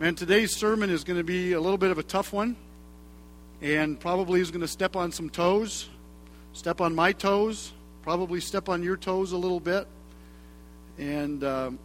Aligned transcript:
Man, 0.00 0.14
today's 0.14 0.56
sermon 0.56 0.88
is 0.88 1.04
going 1.04 1.18
to 1.18 1.24
be 1.24 1.52
a 1.52 1.60
little 1.60 1.76
bit 1.76 1.90
of 1.90 1.98
a 1.98 2.02
tough 2.02 2.32
one, 2.32 2.56
and 3.60 4.00
probably 4.00 4.40
is 4.40 4.50
going 4.50 4.62
to 4.62 4.66
step 4.66 4.96
on 4.96 5.12
some 5.12 5.28
toes, 5.28 5.90
step 6.54 6.80
on 6.80 6.94
my 6.94 7.12
toes, 7.12 7.74
probably 8.00 8.40
step 8.40 8.70
on 8.70 8.82
your 8.82 8.96
toes 8.96 9.32
a 9.32 9.36
little 9.36 9.60
bit. 9.60 9.86
And, 10.96 11.44
um, 11.44 11.78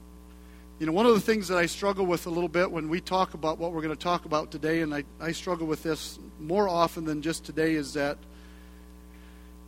you 0.79 0.85
know, 0.85 0.93
one 0.93 1.05
of 1.05 1.13
the 1.13 1.19
things 1.19 1.49
that 1.49 1.57
I 1.57 1.65
struggle 1.65 2.05
with 2.05 2.25
a 2.25 2.29
little 2.29 2.47
bit 2.47 2.71
when 2.71 2.87
we 2.87 3.01
talk 3.01 3.33
about 3.33 3.57
what 3.57 3.73
we're 3.73 3.81
going 3.81 3.93
to 3.93 4.01
talk 4.01 4.23
about 4.23 4.49
today, 4.49 4.79
and 4.79 4.95
I, 4.95 5.03
I 5.19 5.33
struggle 5.33 5.67
with 5.67 5.83
this 5.83 6.17
more 6.39 6.69
often 6.69 7.03
than 7.03 7.21
just 7.21 7.43
today, 7.43 7.73
is 7.73 7.95
that 7.95 8.17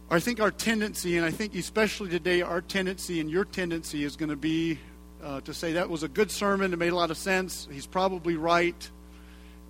I 0.10 0.22
think 0.22 0.40
our 0.40 0.52
tendency, 0.52 1.18
and 1.18 1.26
I 1.26 1.32
think 1.32 1.54
especially 1.54 2.12
today, 2.12 2.44
our 2.44 2.62
tendency 2.62 3.20
and 3.20 3.30
your 3.30 3.44
tendency 3.44 4.06
is 4.06 4.16
going 4.16 4.30
to 4.30 4.38
be 4.38 4.80
uh, 5.28 5.42
to 5.42 5.54
say 5.54 5.74
that 5.74 5.90
was 5.90 6.04
a 6.04 6.08
good 6.08 6.32
sermon. 6.32 6.72
It 6.72 6.78
made 6.78 6.94
a 6.94 6.96
lot 6.96 7.12
of 7.12 7.18
sense. 7.18 7.68
He's 7.70 7.86
probably 7.86 8.38
right. 8.38 8.90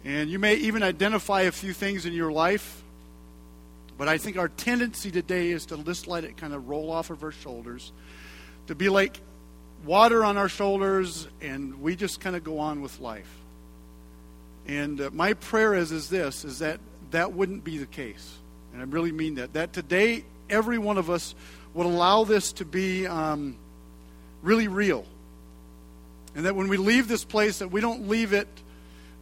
And 0.06 0.30
you 0.30 0.38
may 0.38 0.54
even 0.56 0.84
identify 0.84 1.42
a 1.42 1.52
few 1.52 1.74
things 1.74 2.06
in 2.06 2.14
your 2.14 2.32
life. 2.32 2.84
But 3.98 4.08
I 4.08 4.20
think 4.20 4.38
our 4.38 4.50
tendency 4.50 5.10
today 5.10 5.50
is 5.50 5.66
to 5.68 5.78
just 5.78 6.08
let 6.08 6.24
it 6.24 6.38
kind 6.38 6.54
of 6.54 6.70
roll 6.70 6.92
off 6.92 7.10
of 7.10 7.24
our 7.24 7.32
shoulders, 7.32 7.92
to 8.68 8.76
be 8.76 8.90
like 8.90 9.20
water 9.84 10.24
on 10.24 10.38
our 10.38 10.48
shoulders, 10.48 11.28
and 11.42 11.82
we 11.82 11.96
just 11.96 12.20
kind 12.20 12.36
of 12.36 12.44
go 12.44 12.60
on 12.60 12.84
with 12.84 13.00
life. 13.00 13.34
And 14.68 15.02
uh, 15.02 15.10
my 15.12 15.34
prayer 15.34 15.74
is, 15.74 15.92
is 15.92 16.08
this, 16.08 16.46
is 16.46 16.60
that 16.60 16.80
that 17.10 17.34
wouldn't 17.34 17.64
be 17.64 17.80
the 17.80 17.88
case. 17.88 18.38
And 18.74 18.82
I 18.84 18.86
really 18.86 19.12
mean 19.12 19.36
that. 19.36 19.54
That 19.54 19.74
today, 19.74 20.24
every 20.52 20.78
one 20.78 21.00
of 21.00 21.10
us 21.10 21.34
would 21.74 21.88
allow 21.88 22.26
this 22.26 22.54
to 22.54 22.66
be 22.66 23.08
um, 23.08 23.58
really 24.44 24.68
real 24.68 25.04
and 26.38 26.46
that 26.46 26.56
when 26.56 26.68
we 26.68 26.78
leave 26.78 27.08
this 27.08 27.24
place, 27.24 27.60
that 27.60 27.72
we 27.72 27.82
don't 27.82 28.08
leave 28.08 28.32
it 28.32 28.48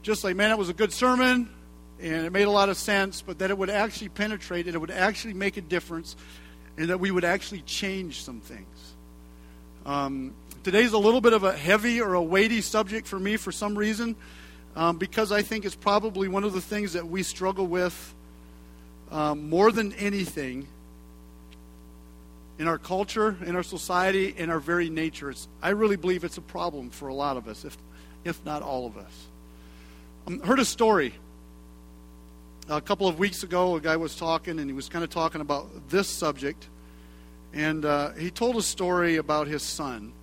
just 0.04 0.26
like, 0.26 0.36
man, 0.36 0.52
it 0.52 0.58
was 0.58 0.68
a 0.68 0.74
good 0.74 0.92
sermon 0.92 1.50
and 1.98 2.26
it 2.26 2.34
made 2.34 2.44
a 2.44 2.52
lot 2.52 2.68
of 2.68 2.76
sense, 2.76 3.22
but 3.22 3.40
that 3.40 3.50
it 3.50 3.58
would 3.58 3.70
actually 3.70 4.10
penetrate 4.10 4.66
and 4.66 4.76
it 4.76 4.80
would 4.80 4.92
actually 4.92 5.34
make 5.34 5.56
a 5.56 5.62
difference 5.62 6.18
and 6.78 6.90
that 6.90 7.00
we 7.00 7.12
would 7.12 7.24
actually 7.24 7.62
change 7.62 8.22
some 8.22 8.42
things. 8.42 8.94
Um, 9.86 10.34
today's 10.64 10.92
a 10.92 10.98
little 10.98 11.22
bit 11.22 11.32
of 11.32 11.46
a 11.46 11.54
heavy 11.54 12.02
or 12.02 12.16
a 12.16 12.22
weighty 12.22 12.60
subject 12.60 13.08
for 13.08 13.18
me 13.18 13.38
for 13.38 13.54
some 13.54 13.78
reason 13.78 14.18
um, 14.76 14.98
because 14.98 15.32
I 15.32 15.42
think 15.42 15.64
it's 15.64 15.74
probably 15.74 16.28
one 16.28 16.44
of 16.44 16.52
the 16.52 16.60
things 16.60 16.94
that 16.94 17.08
we 17.08 17.24
struggle 17.24 17.66
with 17.66 18.14
um, 19.10 19.50
more 19.50 19.72
than 19.72 19.94
anything 19.94 20.68
in 22.58 22.68
our 22.68 22.78
culture, 22.78 23.36
in 23.46 23.56
our 23.56 23.64
society, 23.64 24.34
in 24.38 24.50
our 24.50 24.60
very 24.60 24.90
nature. 24.90 25.30
It's, 25.30 25.48
I 25.62 25.70
really 25.70 25.98
believe 25.98 26.24
it's 26.24 26.38
a 26.38 26.42
problem 26.42 26.90
for 26.90 27.08
a 27.10 27.14
lot 27.14 27.38
of 27.38 27.48
us, 27.48 27.66
if, 27.66 27.78
if 28.24 28.44
not 28.46 28.62
all 28.62 28.86
of 28.86 28.98
us. 28.98 29.28
I 30.28 30.32
um, 30.32 30.40
heard 30.40 30.60
a 30.60 30.66
story 30.66 31.14
a 32.70 32.82
couple 32.82 33.08
of 33.08 33.20
weeks 33.20 33.44
ago. 33.44 33.76
A 33.76 33.82
guy 33.82 33.98
was 33.98 34.16
talking, 34.16 34.60
and 34.60 34.70
he 34.70 34.74
was 34.74 34.90
kind 34.90 35.04
of 35.04 35.10
talking 35.10 35.42
about 35.42 35.90
this 35.90 36.08
subject. 36.08 36.68
And 37.54 37.86
uh, 37.86 38.12
he 38.14 38.32
told 38.32 38.56
a 38.56 38.62
story 38.62 39.18
about 39.18 39.48
his 39.48 39.62
son. 39.62 40.14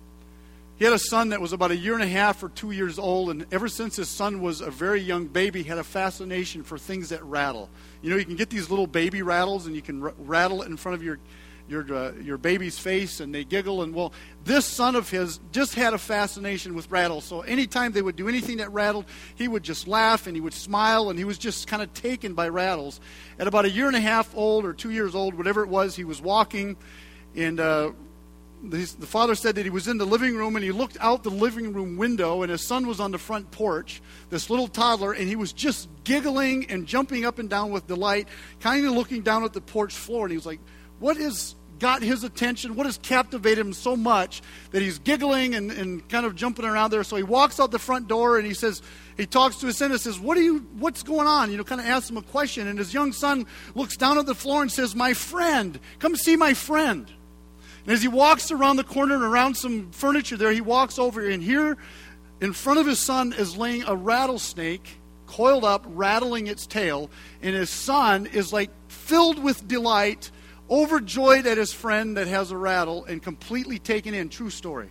He 0.77 0.85
had 0.85 0.93
a 0.93 0.99
son 0.99 1.29
that 1.29 1.39
was 1.39 1.53
about 1.53 1.71
a 1.71 1.75
year 1.75 1.93
and 1.93 2.03
a 2.03 2.07
half 2.07 2.43
or 2.43 2.49
two 2.49 2.71
years 2.71 2.97
old, 2.97 3.29
and 3.29 3.45
ever 3.51 3.69
since 3.69 3.95
his 3.95 4.09
son 4.09 4.41
was 4.41 4.59
a 4.59 4.71
very 4.71 5.01
young 5.01 5.27
baby, 5.27 5.63
had 5.63 5.77
a 5.77 5.83
fascination 5.83 6.63
for 6.63 6.77
things 6.79 7.09
that 7.09 7.23
rattle. 7.23 7.69
You 8.01 8.09
know, 8.09 8.15
you 8.17 8.25
can 8.25 8.35
get 8.35 8.49
these 8.49 8.69
little 8.69 8.87
baby 8.87 9.21
rattles, 9.21 9.67
and 9.67 9.75
you 9.75 9.83
can 9.83 10.03
r- 10.03 10.13
rattle 10.17 10.63
it 10.63 10.65
in 10.65 10.75
front 10.77 10.95
of 10.95 11.03
your 11.03 11.19
your, 11.73 11.93
uh, 11.93 12.11
your 12.21 12.37
baby's 12.37 12.77
face 12.77 13.19
and 13.19 13.33
they 13.33 13.43
giggle. 13.43 13.81
And 13.81 13.93
well, 13.93 14.13
this 14.45 14.65
son 14.65 14.95
of 14.95 15.09
his 15.09 15.39
just 15.51 15.73
had 15.73 15.93
a 15.93 15.97
fascination 15.97 16.75
with 16.75 16.89
rattles. 16.89 17.25
So 17.25 17.41
anytime 17.41 17.91
they 17.91 18.01
would 18.01 18.15
do 18.15 18.29
anything 18.29 18.57
that 18.57 18.71
rattled, 18.71 19.05
he 19.35 19.47
would 19.47 19.63
just 19.63 19.87
laugh 19.87 20.27
and 20.27 20.35
he 20.35 20.41
would 20.41 20.53
smile 20.53 21.09
and 21.09 21.17
he 21.17 21.25
was 21.25 21.37
just 21.37 21.67
kind 21.67 21.81
of 21.81 21.93
taken 21.93 22.35
by 22.35 22.47
rattles. 22.47 23.01
At 23.39 23.47
about 23.47 23.65
a 23.65 23.69
year 23.69 23.87
and 23.87 23.95
a 23.95 24.01
half 24.01 24.33
old 24.35 24.63
or 24.63 24.73
two 24.73 24.91
years 24.91 25.15
old, 25.15 25.33
whatever 25.33 25.63
it 25.63 25.69
was, 25.69 25.95
he 25.95 26.03
was 26.03 26.21
walking 26.21 26.77
and 27.35 27.59
uh, 27.59 27.91
the, 28.63 28.95
the 28.99 29.07
father 29.07 29.35
said 29.35 29.55
that 29.55 29.63
he 29.63 29.69
was 29.69 29.87
in 29.87 29.97
the 29.97 30.05
living 30.05 30.35
room 30.35 30.55
and 30.55 30.63
he 30.63 30.71
looked 30.71 30.97
out 31.01 31.23
the 31.23 31.29
living 31.29 31.73
room 31.73 31.97
window 31.97 32.43
and 32.43 32.51
his 32.51 32.65
son 32.65 32.87
was 32.87 32.99
on 32.99 33.11
the 33.11 33.17
front 33.17 33.51
porch, 33.51 34.01
this 34.29 34.49
little 34.49 34.67
toddler, 34.67 35.11
and 35.11 35.27
he 35.27 35.35
was 35.35 35.51
just 35.51 35.89
giggling 36.03 36.69
and 36.69 36.87
jumping 36.87 37.25
up 37.25 37.39
and 37.39 37.49
down 37.49 37.71
with 37.71 37.87
delight, 37.87 38.27
kind 38.61 38.85
of 38.85 38.93
looking 38.93 39.21
down 39.21 39.43
at 39.43 39.53
the 39.53 39.61
porch 39.61 39.93
floor. 39.93 40.25
And 40.25 40.31
he 40.31 40.37
was 40.37 40.45
like, 40.45 40.59
what 40.99 41.17
has 41.17 41.55
got 41.83 42.01
his 42.01 42.23
attention? 42.23 42.77
What 42.77 42.85
has 42.85 42.97
captivated 42.97 43.59
him 43.59 43.73
so 43.73 43.97
much 43.97 44.41
that 44.71 44.81
he's 44.81 44.99
giggling 44.99 45.53
and, 45.53 45.69
and 45.69 46.07
kind 46.07 46.25
of 46.25 46.33
jumping 46.33 46.63
around 46.63 46.91
there? 46.91 47.03
So 47.03 47.17
he 47.17 47.23
walks 47.23 47.59
out 47.59 47.71
the 47.71 47.77
front 47.77 48.07
door 48.07 48.37
and 48.37 48.47
he 48.47 48.53
says, 48.53 48.81
he 49.17 49.25
talks 49.25 49.57
to 49.57 49.65
his 49.65 49.79
son 49.79 49.91
and 49.91 49.99
says, 49.99 50.17
What 50.17 50.37
are 50.37 50.41
you, 50.41 50.59
what's 50.79 51.03
going 51.03 51.27
on? 51.27 51.51
You 51.51 51.57
know, 51.57 51.65
kind 51.65 51.81
of 51.81 51.87
asks 51.87 52.09
him 52.09 52.15
a 52.15 52.21
question. 52.21 52.69
And 52.69 52.79
his 52.79 52.93
young 52.93 53.11
son 53.11 53.45
looks 53.75 53.97
down 53.97 54.17
at 54.17 54.25
the 54.25 54.33
floor 54.33 54.61
and 54.61 54.71
says, 54.71 54.95
My 54.95 55.13
friend, 55.13 55.77
come 55.99 56.15
see 56.15 56.37
my 56.37 56.53
friend. 56.53 57.11
And 57.83 57.93
as 57.93 58.01
he 58.01 58.07
walks 58.07 58.49
around 58.49 58.77
the 58.77 58.85
corner 58.85 59.15
and 59.15 59.23
around 59.25 59.55
some 59.55 59.91
furniture 59.91 60.37
there, 60.37 60.53
he 60.53 60.61
walks 60.61 60.97
over 60.97 61.29
and 61.29 61.43
here 61.43 61.75
in 62.39 62.53
front 62.53 62.79
of 62.79 62.87
his 62.87 62.99
son 62.99 63.33
is 63.33 63.57
laying 63.57 63.83
a 63.83 63.93
rattlesnake 63.93 64.99
coiled 65.27 65.65
up, 65.65 65.83
rattling 65.87 66.47
its 66.47 66.65
tail. 66.65 67.09
And 67.41 67.53
his 67.53 67.69
son 67.69 68.25
is 68.27 68.53
like 68.53 68.69
filled 68.87 69.43
with 69.43 69.67
delight 69.67 70.31
overjoyed 70.73 71.45
at 71.45 71.57
his 71.59 71.71
friend 71.71 72.17
that 72.17 72.25
has 72.25 72.49
a 72.49 72.57
rattle 72.57 73.05
and 73.05 73.21
completely 73.21 73.77
taken 73.77 74.15
in. 74.15 74.29
True 74.29 74.49
story. 74.49 74.89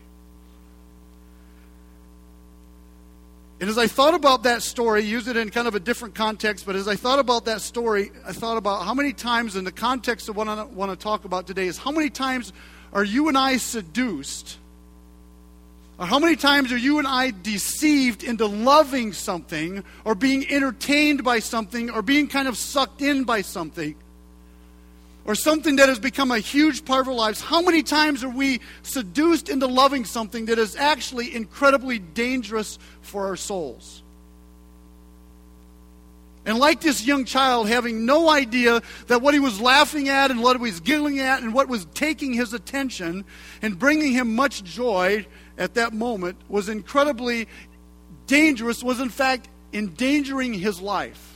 And 3.61 3.69
as 3.69 3.79
I 3.79 3.89
thought 3.89 4.15
about 4.15 4.45
that 4.45 4.63
story, 4.63 5.03
use 5.03 5.27
it 5.29 5.37
in 5.37 5.51
kind 5.51 5.67
of 5.69 5.75
a 5.75 5.81
different 5.81 6.15
context, 6.15 6.67
but 6.67 6.77
as 6.77 6.87
I 6.87 6.97
thought 6.97 7.19
about 7.19 7.45
that 7.47 7.61
story, 7.61 8.11
I 8.25 8.33
thought 8.33 8.57
about 8.57 8.85
how 8.85 8.95
many 8.95 9.13
times, 9.13 9.57
in 9.57 9.65
the 9.65 9.73
context 9.73 10.29
of 10.29 10.37
what 10.37 10.49
I 10.49 10.65
want 10.65 10.91
to 10.91 10.97
talk 10.97 11.25
about 11.25 11.47
today, 11.47 11.67
is 11.67 11.79
how 11.79 11.91
many 11.91 12.11
times 12.11 12.53
are 12.93 13.05
you 13.05 13.29
and 13.29 13.39
I 13.39 13.57
seduced? 13.59 14.59
Or 15.99 16.07
how 16.07 16.19
many 16.19 16.35
times 16.35 16.73
are 16.73 16.77
you 16.77 16.99
and 16.99 17.07
I 17.07 17.31
deceived 17.31 18.25
into 18.25 18.47
loving 18.47 19.13
something, 19.13 19.85
or 20.05 20.17
being 20.17 20.49
entertained 20.49 21.23
by 21.23 21.39
something, 21.39 21.91
or 21.91 22.03
being 22.03 22.27
kind 22.27 22.49
of 22.49 22.57
sucked 22.57 23.01
in 23.01 23.23
by 23.23 23.43
something? 23.43 23.95
Or 25.25 25.35
something 25.35 25.77
that 25.77 25.89
has 25.89 25.99
become 25.99 26.31
a 26.31 26.39
huge 26.39 26.85
part 26.85 27.03
of 27.03 27.09
our 27.09 27.15
lives, 27.15 27.41
how 27.41 27.63
many 27.63 27.83
times 27.83 28.25
are 28.25 28.29
we 28.29 28.61
seduced 28.83 29.49
into 29.49 29.67
loving 29.67 30.05
something 30.05 30.47
that 30.47 30.59
is 30.59 30.77
actually 30.77 31.35
incredibly 31.35 31.99
dangerous 31.99 32.79
for 33.03 33.27
our 33.27 33.37
souls? 33.37 34.03
And 36.45 36.59
like 36.59 36.81
this 36.81 37.07
young 37.07 37.25
child, 37.25 37.69
having 37.69 38.05
no 38.05 38.29
idea 38.29 38.83
that 39.07 39.23
what 39.23 39.33
he 39.33 39.39
was 39.39 39.61
laughing 39.61 40.09
at 40.09 40.33
and 40.33 40.43
what 40.43 40.57
he 40.57 40.63
was 40.63 40.81
giggling 40.81 41.21
at 41.21 41.41
and 41.41 41.55
what 41.55 41.69
was 41.69 41.85
taking 41.95 42.33
his 42.33 42.53
attention 42.53 43.25
and 43.63 43.79
bringing 43.79 44.13
him 44.13 44.35
much 44.35 44.65
joy 44.65 45.25
at 45.57 45.75
that 45.75 45.93
moment 45.93 46.37
was 46.49 46.69
incredibly 46.69 47.47
dangerous, 48.27 48.83
was 48.83 48.99
in 48.99 49.09
fact 49.09 49.49
endangering 49.73 50.53
his 50.53 50.81
life. 50.81 51.32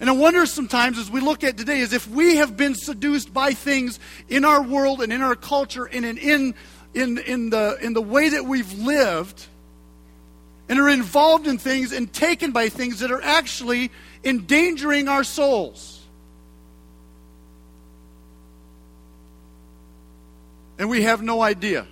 And 0.00 0.08
I 0.08 0.12
wonder 0.12 0.46
sometimes 0.46 0.96
as 0.96 1.10
we 1.10 1.20
look 1.20 1.42
at 1.42 1.56
today 1.56 1.80
is 1.80 1.92
if 1.92 2.08
we 2.08 2.36
have 2.36 2.56
been 2.56 2.74
seduced 2.74 3.34
by 3.34 3.52
things 3.52 3.98
in 4.28 4.44
our 4.44 4.62
world 4.62 5.02
and 5.02 5.12
in 5.12 5.22
our 5.22 5.34
culture 5.34 5.86
and 5.86 6.04
in, 6.04 6.18
in, 6.18 6.54
in, 6.94 7.18
in, 7.18 7.50
the, 7.50 7.78
in 7.82 7.94
the 7.94 8.02
way 8.02 8.28
that 8.28 8.44
we've 8.44 8.72
lived 8.74 9.46
and 10.68 10.78
are 10.78 10.88
involved 10.88 11.46
in 11.46 11.58
things 11.58 11.92
and 11.92 12.12
taken 12.12 12.52
by 12.52 12.68
things 12.68 13.00
that 13.00 13.10
are 13.10 13.22
actually 13.22 13.90
endangering 14.22 15.08
our 15.08 15.24
souls. 15.24 16.00
And 20.78 20.88
we 20.88 21.02
have 21.02 21.22
no 21.22 21.42
idea. 21.42 21.88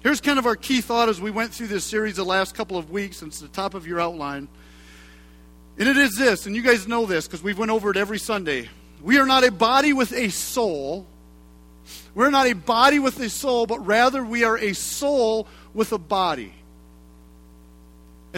Here's 0.00 0.20
kind 0.20 0.38
of 0.38 0.46
our 0.46 0.54
key 0.54 0.80
thought 0.80 1.08
as 1.08 1.20
we 1.20 1.32
went 1.32 1.52
through 1.52 1.66
this 1.66 1.84
series 1.84 2.16
the 2.16 2.24
last 2.24 2.54
couple 2.54 2.76
of 2.76 2.90
weeks, 2.90 3.16
since 3.16 3.40
the 3.40 3.48
top 3.48 3.74
of 3.74 3.84
your 3.86 4.00
outline. 4.00 4.46
And 5.78 5.88
it 5.88 5.96
is 5.96 6.16
this, 6.16 6.46
and 6.46 6.56
you 6.56 6.62
guys 6.62 6.88
know 6.88 7.06
this 7.06 7.28
because 7.28 7.40
we've 7.40 7.58
went 7.58 7.70
over 7.70 7.90
it 7.90 7.96
every 7.96 8.18
Sunday. 8.18 8.68
We 9.00 9.18
are 9.18 9.26
not 9.26 9.44
a 9.44 9.52
body 9.52 9.92
with 9.92 10.12
a 10.12 10.28
soul. 10.28 11.06
We're 12.16 12.30
not 12.30 12.48
a 12.48 12.54
body 12.54 12.98
with 12.98 13.20
a 13.20 13.30
soul, 13.30 13.66
but 13.66 13.86
rather 13.86 14.24
we 14.24 14.42
are 14.42 14.58
a 14.58 14.72
soul 14.72 15.46
with 15.72 15.92
a 15.92 15.98
body. 15.98 16.52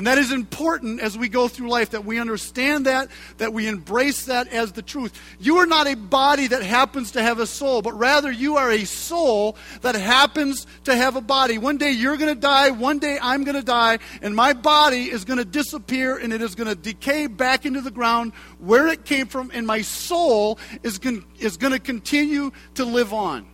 And 0.01 0.07
that 0.07 0.17
is 0.17 0.33
important 0.33 0.99
as 1.01 1.19
we 1.19 1.29
go 1.29 1.47
through 1.47 1.69
life 1.69 1.91
that 1.91 2.07
we 2.07 2.19
understand 2.19 2.87
that, 2.87 3.11
that 3.37 3.53
we 3.53 3.69
embrace 3.69 4.25
that 4.25 4.49
as 4.49 4.73
the 4.73 4.81
truth. 4.81 5.13
You 5.39 5.59
are 5.59 5.67
not 5.67 5.87
a 5.87 5.95
body 5.95 6.47
that 6.47 6.63
happens 6.63 7.11
to 7.11 7.23
have 7.23 7.39
a 7.39 7.47
soul, 7.47 7.83
but 7.83 7.93
rather 7.93 8.33
you 8.33 8.57
are 8.57 8.71
a 8.71 8.87
soul 8.87 9.59
that 9.83 9.95
happens 9.95 10.67
to 10.85 10.97
have 10.97 11.17
a 11.17 11.21
body. 11.21 11.59
One 11.59 11.77
day 11.77 11.91
you're 11.91 12.17
going 12.17 12.35
to 12.35 12.41
die, 12.41 12.71
one 12.71 12.99
day 12.99 13.19
I'm 13.21 13.45
going 13.45 13.57
to 13.57 13.63
die, 13.63 13.99
and 14.23 14.35
my 14.35 14.55
body 14.55 15.11
is 15.11 15.27
going 15.27 15.37
to 15.37 15.45
disappear 15.45 16.17
and 16.17 16.33
it 16.33 16.41
is 16.41 16.55
going 16.55 16.69
to 16.69 16.75
decay 16.75 17.27
back 17.27 17.67
into 17.67 17.83
the 17.83 17.91
ground 17.91 18.33
where 18.59 18.87
it 18.87 19.05
came 19.05 19.27
from, 19.27 19.51
and 19.53 19.67
my 19.67 19.83
soul 19.83 20.59
is 20.83 20.99
going, 20.99 21.27
is 21.41 21.59
to 21.59 21.79
continue 21.79 22.53
to 22.77 22.87
live 22.87 23.13
on. 23.13 23.47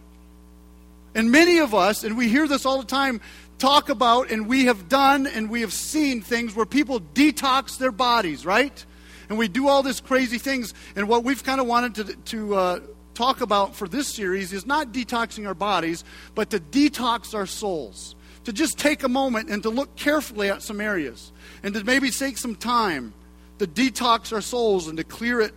And 1.16 1.32
many 1.32 1.58
of 1.58 1.74
us, 1.74 2.04
and 2.04 2.16
we 2.16 2.28
hear 2.28 2.46
this 2.46 2.66
all 2.66 2.78
the 2.78 2.86
time, 2.86 3.22
talk 3.58 3.88
about, 3.88 4.30
and 4.30 4.46
we 4.46 4.66
have 4.66 4.88
done, 4.88 5.26
and 5.26 5.50
we 5.50 5.62
have 5.62 5.72
seen 5.72 6.20
things 6.20 6.54
where 6.54 6.66
people 6.66 7.00
detox 7.00 7.78
their 7.78 7.92
bodies, 7.92 8.44
right? 8.44 8.84
And 9.28 9.38
we 9.38 9.48
do 9.48 9.68
all 9.68 9.82
this 9.82 10.00
crazy 10.00 10.38
things. 10.38 10.74
And 10.94 11.08
what 11.08 11.24
we've 11.24 11.42
kind 11.42 11.60
of 11.60 11.66
wanted 11.66 11.94
to, 11.94 12.16
to 12.16 12.54
uh, 12.54 12.80
talk 13.14 13.40
about 13.40 13.74
for 13.74 13.88
this 13.88 14.08
series 14.08 14.52
is 14.52 14.66
not 14.66 14.92
detoxing 14.92 15.46
our 15.46 15.54
bodies, 15.54 16.04
but 16.34 16.50
to 16.50 16.60
detox 16.60 17.34
our 17.34 17.46
souls. 17.46 18.14
To 18.44 18.52
just 18.52 18.78
take 18.78 19.02
a 19.02 19.08
moment 19.08 19.50
and 19.50 19.62
to 19.64 19.70
look 19.70 19.96
carefully 19.96 20.48
at 20.50 20.62
some 20.62 20.80
areas. 20.80 21.32
And 21.64 21.74
to 21.74 21.82
maybe 21.82 22.10
take 22.10 22.38
some 22.38 22.54
time 22.54 23.12
to 23.58 23.66
detox 23.66 24.32
our 24.32 24.40
souls 24.40 24.86
and 24.86 24.98
to 24.98 25.04
clear 25.04 25.40
it 25.40 25.54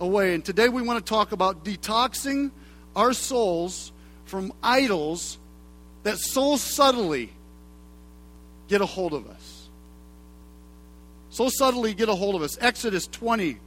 away. 0.00 0.34
And 0.34 0.44
today 0.44 0.68
we 0.68 0.82
want 0.82 1.04
to 1.04 1.08
talk 1.08 1.30
about 1.30 1.64
detoxing 1.64 2.50
our 2.96 3.12
souls 3.12 3.92
from 4.24 4.52
idols 4.62 5.38
that 6.08 6.18
so 6.18 6.56
subtly 6.56 7.28
get 8.66 8.80
a 8.80 8.86
hold 8.86 9.12
of 9.12 9.28
us. 9.28 9.68
So 11.28 11.50
subtly 11.50 11.92
get 11.92 12.08
a 12.08 12.14
hold 12.14 12.34
of 12.34 12.40
us. 12.40 12.56
Exodus 12.62 13.06
20 13.08 13.58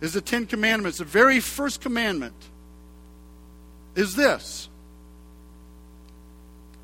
is 0.00 0.12
the 0.12 0.20
Ten 0.20 0.46
Commandments. 0.46 0.98
The 0.98 1.04
very 1.04 1.38
first 1.38 1.80
commandment 1.80 2.34
is 3.94 4.16
this. 4.16 4.68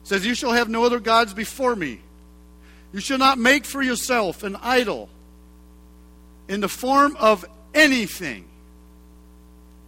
It 0.05 0.09
says, 0.09 0.25
You 0.25 0.37
shall 0.37 0.53
have 0.53 0.69
no 0.69 0.85
other 0.85 1.01
gods 1.01 1.35
before 1.35 1.75
me. 1.75 1.99
You 2.93 3.01
shall 3.01 3.19
not 3.19 3.37
make 3.37 3.65
for 3.65 3.83
yourself 3.83 4.45
an 4.45 4.55
idol 4.63 5.09
in 6.47 6.61
the 6.61 6.69
form 6.69 7.17
of 7.19 7.45
anything. 7.75 8.45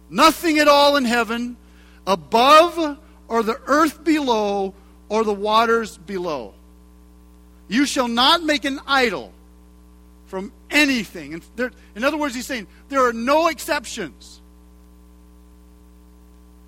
Nothing 0.09 0.59
at 0.59 0.67
all 0.67 0.97
in 0.97 1.05
heaven, 1.05 1.55
above, 2.05 2.97
or 3.29 3.41
the 3.41 3.57
earth 3.67 4.03
below, 4.03 4.73
or 5.09 5.23
the 5.23 5.33
waters 5.33 5.97
below. 5.97 6.53
You 7.67 7.85
shall 7.85 8.07
not 8.07 8.43
make 8.43 8.65
an 8.65 8.79
idol 8.87 9.33
from 10.27 10.51
anything. 10.69 11.33
And 11.33 11.43
there, 11.55 11.71
in 11.95 12.03
other 12.03 12.17
words, 12.17 12.35
he's 12.35 12.45
saying 12.45 12.67
there 12.89 13.05
are 13.05 13.13
no 13.13 13.47
exceptions. 13.47 14.41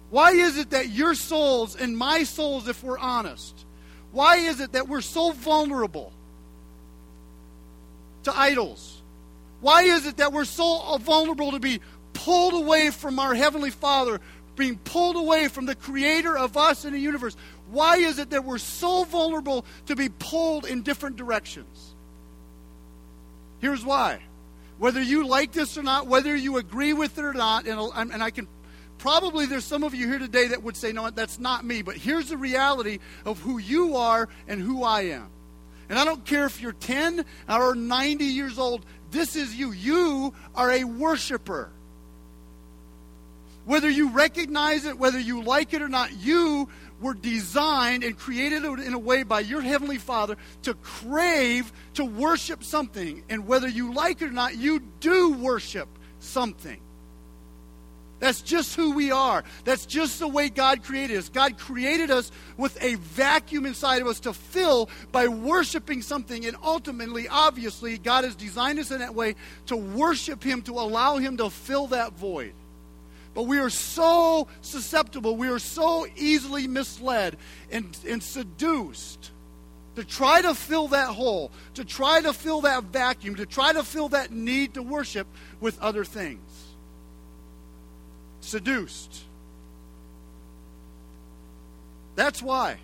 Why 0.10 0.32
is 0.32 0.58
it 0.58 0.72
that 0.72 0.90
your 0.90 1.14
souls 1.14 1.76
and 1.76 1.96
my 1.96 2.24
souls, 2.24 2.68
if 2.68 2.84
we're 2.84 2.98
honest, 2.98 3.66
why 4.12 4.38
is 4.38 4.60
it 4.60 4.72
that 4.72 4.88
we're 4.88 5.02
so 5.02 5.32
vulnerable 5.32 6.12
to 8.24 8.36
idols? 8.36 9.02
Why 9.62 9.84
is 9.84 10.08
it 10.08 10.18
that 10.18 10.34
we're 10.34 10.46
so 10.46 10.98
vulnerable 10.98 11.52
to 11.52 11.60
be 11.60 11.80
pulled 12.14 12.54
away 12.54 12.90
from 12.90 13.20
our 13.20 13.36
Heavenly 13.36 13.70
Father, 13.70 14.20
being 14.56 14.78
pulled 14.78 15.16
away 15.16 15.48
from 15.48 15.66
the 15.66 15.76
Creator 15.76 16.38
of 16.38 16.58
us 16.58 16.86
in 16.86 16.94
the 16.94 17.00
universe? 17.00 17.36
Why 17.70 17.98
is 17.98 18.20
it 18.20 18.32
that 18.32 18.44
we're 18.44 18.58
so 18.58 19.04
vulnerable 19.04 19.66
to 19.88 19.96
be 19.96 20.10
pulled 20.10 20.66
in 20.66 20.82
different 20.82 21.16
directions? 21.16 21.96
Here's 23.60 23.84
why. 23.84 24.22
Whether 24.78 25.02
you 25.02 25.28
like 25.28 25.52
this 25.52 25.78
or 25.78 25.84
not, 25.84 26.08
whether 26.08 26.36
you 26.36 26.58
agree 26.58 26.94
with 26.94 27.18
it 27.18 27.26
or 27.26 27.34
not, 27.34 27.68
and, 27.68 27.92
and 28.12 28.24
I 28.24 28.32
can 28.32 28.48
probably 28.98 29.46
there's 29.46 29.66
some 29.66 29.84
of 29.84 29.94
you 29.94 30.08
here 30.08 30.20
today 30.20 30.48
that 30.48 30.64
would 30.64 30.78
say, 30.78 30.92
no, 30.92 31.10
that's 31.10 31.40
not 31.40 31.66
me. 31.66 31.82
But 31.82 31.96
here's 31.96 32.30
the 32.30 32.38
reality 32.38 33.00
of 33.26 33.40
who 33.40 33.58
you 33.58 33.96
are 33.96 34.30
and 34.48 34.62
who 34.62 34.84
I 34.84 35.02
am. 35.02 35.30
And 35.90 35.98
I 35.98 36.06
don't 36.06 36.24
care 36.24 36.46
if 36.46 36.62
you're 36.62 36.74
10 36.74 37.26
or 37.50 37.74
90 37.74 38.24
years 38.26 38.60
old, 38.60 38.86
this 39.10 39.36
is 39.36 39.56
you. 39.56 39.72
You 39.72 40.34
are 40.54 40.72
a 40.72 40.84
worshiper. 40.84 41.72
Whether 43.70 43.88
you 43.88 44.10
recognize 44.10 44.86
it, 44.86 44.98
whether 44.98 45.20
you 45.20 45.44
like 45.44 45.76
it 45.76 45.84
or 45.84 45.90
not, 45.90 46.12
you 46.12 46.68
were 47.02 47.14
designed 47.14 48.04
and 48.04 48.18
created 48.18 48.66
in 48.66 48.94
a 48.94 48.98
way 48.98 49.22
by 49.22 49.42
your 49.42 49.62
Heavenly 49.62 50.00
Father 50.00 50.38
to 50.64 50.74
crave 50.74 51.72
to 51.94 52.04
worship 52.04 52.64
something. 52.64 53.22
And 53.30 53.46
whether 53.46 53.68
you 53.68 53.94
like 53.94 54.24
it 54.24 54.30
or 54.30 54.32
not, 54.32 54.58
you 54.58 54.80
do 55.02 55.34
worship 55.34 55.88
something. 56.20 56.80
That's 58.18 58.42
just 58.42 58.76
who 58.76 58.94
we 58.94 59.12
are. 59.12 59.44
That's 59.66 59.86
just 59.86 60.18
the 60.18 60.28
way 60.28 60.50
God 60.50 60.84
created 60.84 61.20
us. 61.20 61.30
God 61.30 61.60
created 61.60 62.10
us 62.10 62.32
with 62.58 62.76
a 62.82 62.96
vacuum 62.96 63.68
inside 63.68 64.02
of 64.02 64.08
us 64.08 64.20
to 64.22 64.34
fill 64.34 64.90
by 65.12 65.28
worshiping 65.28 66.02
something. 66.02 66.44
And 66.48 66.58
ultimately, 66.64 67.28
obviously, 67.28 68.00
God 68.00 68.24
has 68.24 68.36
designed 68.36 68.80
us 68.80 68.90
in 68.90 68.98
that 68.98 69.14
way 69.14 69.36
to 69.68 69.78
worship 69.78 70.44
Him, 70.44 70.64
to 70.64 70.72
allow 70.72 71.18
Him 71.18 71.38
to 71.38 71.52
fill 71.52 71.86
that 71.88 72.14
void. 72.14 72.54
But 73.34 73.44
we 73.44 73.60
are 73.60 73.70
so 73.70 74.48
susceptible, 74.62 75.36
we 75.36 75.50
are 75.50 75.60
so 75.60 76.08
easily 76.18 76.68
misled 76.68 77.38
and, 77.72 77.98
and 78.08 78.22
seduced 78.22 79.32
to 79.96 80.04
try 80.04 80.42
to 80.42 80.56
fill 80.56 80.90
that 80.90 81.10
hole, 81.10 81.52
to 81.76 81.84
try 81.84 82.22
to 82.22 82.34
fill 82.34 82.62
that 82.62 82.86
vacuum, 82.86 83.36
to 83.36 83.46
try 83.46 83.74
to 83.74 83.84
fill 83.84 84.10
that 84.10 84.32
need 84.32 84.74
to 84.76 84.82
worship 84.82 85.28
with 85.60 85.80
other 85.82 86.06
things. 86.06 86.40
Seduced. 88.42 89.24
That's 92.16 92.42
why. 92.42 92.78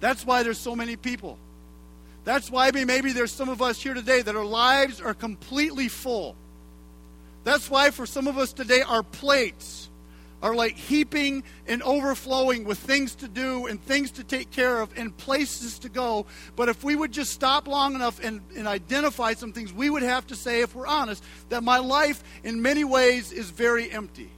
That's 0.00 0.24
why 0.24 0.42
there's 0.42 0.58
so 0.58 0.76
many 0.76 0.96
people. 0.96 1.38
That's 2.24 2.50
why 2.50 2.70
maybe 2.70 3.12
there's 3.12 3.32
some 3.32 3.48
of 3.48 3.62
us 3.62 3.82
here 3.82 3.94
today 3.94 4.22
that 4.22 4.36
our 4.36 4.44
lives 4.44 5.00
are 5.00 5.14
completely 5.14 5.88
full. 5.88 6.36
That's 7.44 7.70
why 7.70 7.90
for 7.90 8.06
some 8.06 8.26
of 8.26 8.38
us 8.38 8.52
today, 8.52 8.82
our 8.82 9.02
plates 9.02 9.88
are 10.42 10.54
like 10.54 10.76
heaping 10.76 11.42
and 11.66 11.82
overflowing 11.82 12.64
with 12.64 12.78
things 12.78 13.14
to 13.16 13.28
do 13.28 13.66
and 13.66 13.82
things 13.82 14.10
to 14.12 14.24
take 14.24 14.50
care 14.50 14.80
of 14.80 14.90
and 14.96 15.14
places 15.16 15.78
to 15.80 15.88
go. 15.88 16.26
But 16.56 16.68
if 16.68 16.82
we 16.82 16.96
would 16.96 17.12
just 17.12 17.32
stop 17.32 17.68
long 17.68 17.94
enough 17.94 18.20
and, 18.22 18.40
and 18.56 18.66
identify 18.66 19.34
some 19.34 19.52
things, 19.52 19.72
we 19.72 19.90
would 19.90 20.02
have 20.02 20.26
to 20.28 20.36
say, 20.36 20.62
if 20.62 20.74
we're 20.74 20.86
honest, 20.86 21.22
that 21.50 21.62
my 21.62 21.78
life 21.78 22.22
in 22.42 22.62
many 22.62 22.84
ways 22.84 23.32
is 23.32 23.50
very 23.50 23.90
empty. 23.90 24.30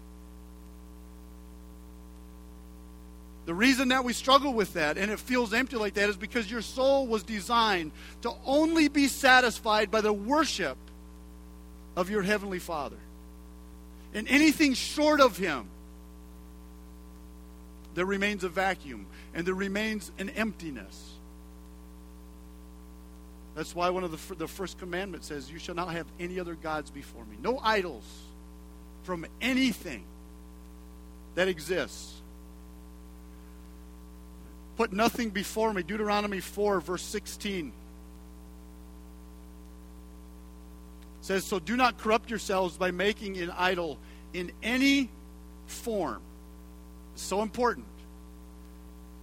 The 3.44 3.54
reason 3.54 3.88
that 3.88 4.04
we 4.04 4.12
struggle 4.12 4.54
with 4.54 4.74
that 4.74 4.96
and 4.96 5.10
it 5.10 5.18
feels 5.18 5.52
empty 5.52 5.76
like 5.76 5.94
that 5.94 6.08
is 6.08 6.16
because 6.16 6.48
your 6.50 6.62
soul 6.62 7.06
was 7.08 7.24
designed 7.24 7.90
to 8.22 8.32
only 8.46 8.88
be 8.88 9.08
satisfied 9.08 9.90
by 9.90 10.00
the 10.00 10.12
worship 10.12 10.78
of 11.96 12.10
your 12.10 12.22
Heavenly 12.22 12.58
Father. 12.58 12.96
And 14.14 14.28
anything 14.28 14.74
short 14.74 15.20
of 15.20 15.36
Him, 15.36 15.66
there 17.94 18.06
remains 18.06 18.44
a 18.44 18.48
vacuum 18.48 19.06
and 19.34 19.46
there 19.46 19.54
remains 19.54 20.10
an 20.18 20.30
emptiness. 20.30 21.10
That's 23.54 23.74
why 23.74 23.90
one 23.90 24.02
of 24.02 24.10
the, 24.10 24.34
the 24.34 24.48
first 24.48 24.78
commandments 24.78 25.26
says, 25.26 25.50
You 25.50 25.58
shall 25.58 25.74
not 25.74 25.92
have 25.92 26.06
any 26.18 26.40
other 26.40 26.54
gods 26.54 26.90
before 26.90 27.24
me. 27.26 27.36
No 27.42 27.58
idols 27.58 28.04
from 29.02 29.26
anything 29.40 30.04
that 31.34 31.48
exists. 31.48 32.14
Put 34.76 34.92
nothing 34.92 35.30
before 35.30 35.72
me. 35.72 35.82
Deuteronomy 35.82 36.40
4, 36.40 36.80
verse 36.80 37.02
16. 37.02 37.72
Says, 41.22 41.44
So 41.44 41.58
do 41.58 41.76
not 41.76 41.98
corrupt 41.98 42.28
yourselves 42.28 42.76
by 42.76 42.90
making 42.90 43.38
an 43.38 43.50
idol 43.56 43.98
in 44.34 44.52
any 44.62 45.08
form. 45.66 46.20
So 47.14 47.40
important. 47.40 47.86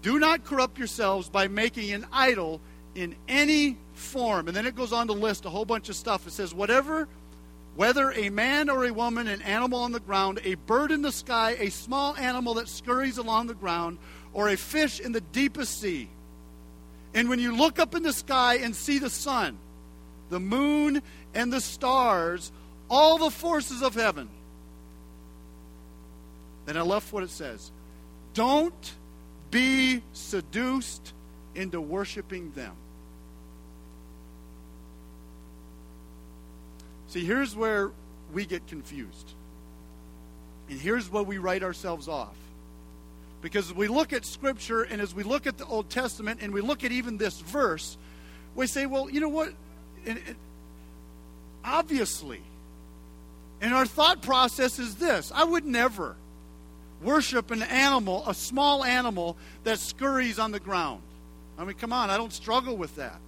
Do 0.01 0.17
not 0.17 0.45
corrupt 0.45 0.77
yourselves 0.77 1.29
by 1.29 1.47
making 1.47 1.91
an 1.91 2.05
idol 2.11 2.61
in 2.95 3.15
any 3.27 3.77
form. 3.93 4.47
And 4.47 4.55
then 4.55 4.65
it 4.65 4.75
goes 4.75 4.93
on 4.93 5.07
to 5.07 5.13
list 5.13 5.45
a 5.45 5.49
whole 5.49 5.65
bunch 5.65 5.89
of 5.89 5.95
stuff. 5.95 6.25
It 6.25 6.31
says, 6.31 6.53
Whatever, 6.53 7.07
whether 7.75 8.11
a 8.11 8.29
man 8.29 8.69
or 8.69 8.85
a 8.85 8.91
woman, 8.91 9.27
an 9.27 9.41
animal 9.41 9.79
on 9.79 9.91
the 9.91 9.99
ground, 9.99 10.39
a 10.43 10.55
bird 10.55 10.91
in 10.91 11.01
the 11.01 11.11
sky, 11.11 11.55
a 11.59 11.69
small 11.69 12.15
animal 12.15 12.55
that 12.55 12.67
scurries 12.67 13.17
along 13.17 13.47
the 13.47 13.53
ground, 13.53 13.97
or 14.33 14.49
a 14.49 14.57
fish 14.57 14.99
in 14.99 15.11
the 15.11 15.21
deepest 15.21 15.79
sea. 15.79 16.09
And 17.13 17.29
when 17.29 17.39
you 17.39 17.55
look 17.55 17.79
up 17.79 17.95
in 17.95 18.03
the 18.03 18.13
sky 18.13 18.55
and 18.55 18.75
see 18.75 18.99
the 18.99 19.09
sun, 19.09 19.57
the 20.29 20.39
moon, 20.39 21.01
and 21.33 21.51
the 21.51 21.61
stars, 21.61 22.51
all 22.89 23.17
the 23.17 23.31
forces 23.31 23.81
of 23.81 23.95
heaven. 23.95 24.29
Then 26.65 26.77
I 26.77 26.81
love 26.81 27.11
what 27.11 27.23
it 27.23 27.29
says. 27.29 27.71
Don't 28.33 28.93
be 29.51 30.01
seduced 30.13 31.13
into 31.55 31.81
worshiping 31.81 32.51
them. 32.51 32.73
See, 37.07 37.25
here's 37.25 37.55
where 37.55 37.91
we 38.33 38.45
get 38.45 38.67
confused. 38.67 39.33
And 40.69 40.79
here's 40.79 41.09
where 41.09 41.23
we 41.23 41.39
write 41.39 41.63
ourselves 41.63 42.07
off. 42.07 42.35
Because 43.41 43.73
we 43.73 43.87
look 43.87 44.13
at 44.13 44.25
Scripture 44.25 44.83
and 44.83 45.01
as 45.01 45.15
we 45.15 45.23
look 45.23 45.47
at 45.47 45.57
the 45.57 45.65
Old 45.65 45.89
Testament 45.89 46.41
and 46.43 46.53
we 46.53 46.61
look 46.61 46.83
at 46.83 46.91
even 46.91 47.17
this 47.17 47.39
verse, 47.39 47.97
we 48.53 48.67
say, 48.67 48.85
well, 48.85 49.09
you 49.09 49.19
know 49.19 49.29
what? 49.29 49.53
And, 50.05 50.19
and 50.25 50.35
obviously. 51.63 52.41
And 53.61 53.73
our 53.73 53.85
thought 53.85 54.21
process 54.21 54.79
is 54.79 54.95
this 54.95 55.31
I 55.33 55.43
would 55.43 55.65
never 55.65 56.15
worship 57.01 57.51
an 57.51 57.63
animal, 57.63 58.23
a 58.27 58.33
small 58.33 58.83
animal 58.83 59.37
that 59.63 59.79
scurries 59.79 60.39
on 60.39 60.51
the 60.51 60.59
ground. 60.59 61.01
I 61.57 61.65
mean, 61.65 61.75
come 61.75 61.93
on, 61.93 62.09
I 62.09 62.17
don't 62.17 62.33
struggle 62.33 62.77
with 62.77 62.95
that. 62.95 63.19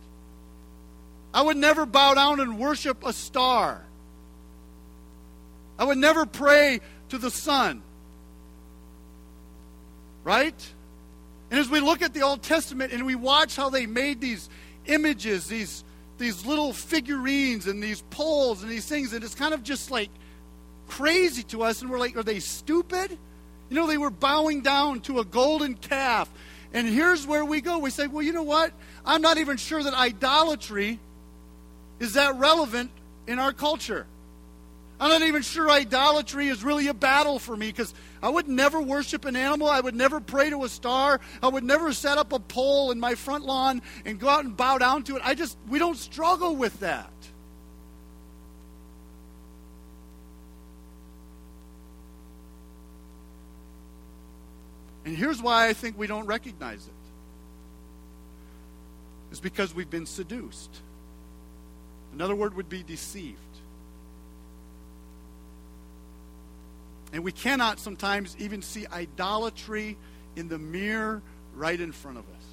I 1.34 1.42
would 1.42 1.58
never 1.58 1.86
bow 1.86 2.14
down 2.14 2.40
and 2.40 2.60
worship 2.60 3.06
a 3.06 3.14
star. 3.14 3.82
I 5.80 5.86
would 5.86 5.98
never 5.98 6.26
pray 6.26 6.82
to 7.10 7.18
the 7.18 7.32
sun. 7.32 7.82
Right? 10.24 10.74
And 11.50 11.60
as 11.60 11.70
we 11.70 11.80
look 11.80 12.02
at 12.02 12.14
the 12.14 12.22
Old 12.22 12.44
Testament 12.44 12.94
and 12.94 13.06
we 13.06 13.16
watch 13.16 13.56
how 13.56 13.70
they 13.70 13.86
made 13.86 14.22
these 14.22 14.50
images, 14.86 15.48
these, 15.48 15.84
these 16.22 16.46
little 16.46 16.72
figurines 16.72 17.68
and 17.68 17.82
these 17.82 18.04
poles 18.10 18.62
and 18.62 18.72
these 18.72 18.86
things, 18.86 19.12
and 19.14 19.24
it's 19.24 19.36
kind 19.36 19.54
of 19.54 19.64
just 19.64 19.92
like 19.92 20.10
crazy 20.88 21.44
to 21.44 21.64
us. 21.64 21.82
And 21.82 21.90
we're 21.90 22.00
like, 22.00 22.16
are 22.16 22.24
they 22.24 22.40
stupid? 22.40 23.18
You 23.70 23.76
know, 23.76 23.88
they 23.88 23.98
were 23.98 24.10
bowing 24.10 24.62
down 24.62 25.02
to 25.02 25.20
a 25.20 25.26
golden 25.26 25.76
calf. 25.76 26.30
And 26.74 26.88
here's 26.88 27.26
where 27.28 27.44
we 27.44 27.60
go. 27.60 27.80
We 27.80 27.90
say, 27.90 28.08
well, 28.08 28.22
you 28.22 28.34
know 28.34 28.44
what? 28.44 28.72
I'm 29.06 29.22
not 29.22 29.38
even 29.38 29.58
sure 29.58 29.82
that 29.84 29.94
idolatry 29.94 31.00
is 32.00 32.14
that 32.14 32.36
relevant 32.36 32.92
in 33.28 33.40
our 33.40 33.54
culture. 33.54 34.06
I'm 35.02 35.10
not 35.10 35.24
even 35.24 35.42
sure 35.42 35.68
idolatry 35.68 36.48
is 36.48 36.64
really 36.64 36.88
a 36.88 36.94
battle 36.94 37.40
for 37.40 37.58
me 37.58 37.68
because 37.68 37.92
I 38.22 38.30
would 38.30 38.48
never 38.48 38.80
worship 38.80 39.26
an 39.26 39.36
animal. 39.36 39.68
I 39.68 39.80
would 39.80 39.96
never 39.96 40.20
pray 40.20 40.52
to 40.52 40.64
a 40.64 40.70
star. 40.70 41.20
I 41.42 41.48
would 41.48 41.64
never 41.64 41.92
set 41.92 42.20
up 42.20 42.32
a 42.34 42.40
pole 42.40 42.92
in 42.92 43.00
my 43.00 43.16
front 43.16 43.44
lawn 43.44 43.82
and 44.06 44.20
go 44.20 44.30
out 44.30 44.46
and 44.46 44.56
bow 44.56 44.78
down 44.78 45.02
to 45.06 45.16
it. 45.16 45.24
I 45.26 45.34
just, 45.34 45.58
we 45.68 45.80
don't 45.80 45.98
struggle 45.98 46.56
with 46.56 46.80
that. 46.82 47.12
And 55.04 55.18
here's 55.18 55.42
why 55.42 55.68
I 55.68 55.74
think 55.74 55.98
we 55.98 56.06
don't 56.06 56.28
recognize 56.28 56.86
it. 56.86 56.94
It's 59.32 59.40
because 59.40 59.74
we've 59.74 59.90
been 59.90 60.06
seduced. 60.06 60.70
Another 62.14 62.36
word 62.36 62.56
would 62.56 62.70
be 62.70 62.84
deceived. 62.84 63.40
And 67.14 67.24
we 67.24 67.32
cannot 67.32 67.80
sometimes 67.80 68.36
even 68.40 68.62
see 68.62 68.88
idolatry 68.88 69.98
in 70.36 70.48
the 70.48 70.58
mirror 70.58 71.22
right 71.56 71.80
in 71.80 71.92
front 71.92 72.18
of 72.18 72.24
us. 72.24 72.46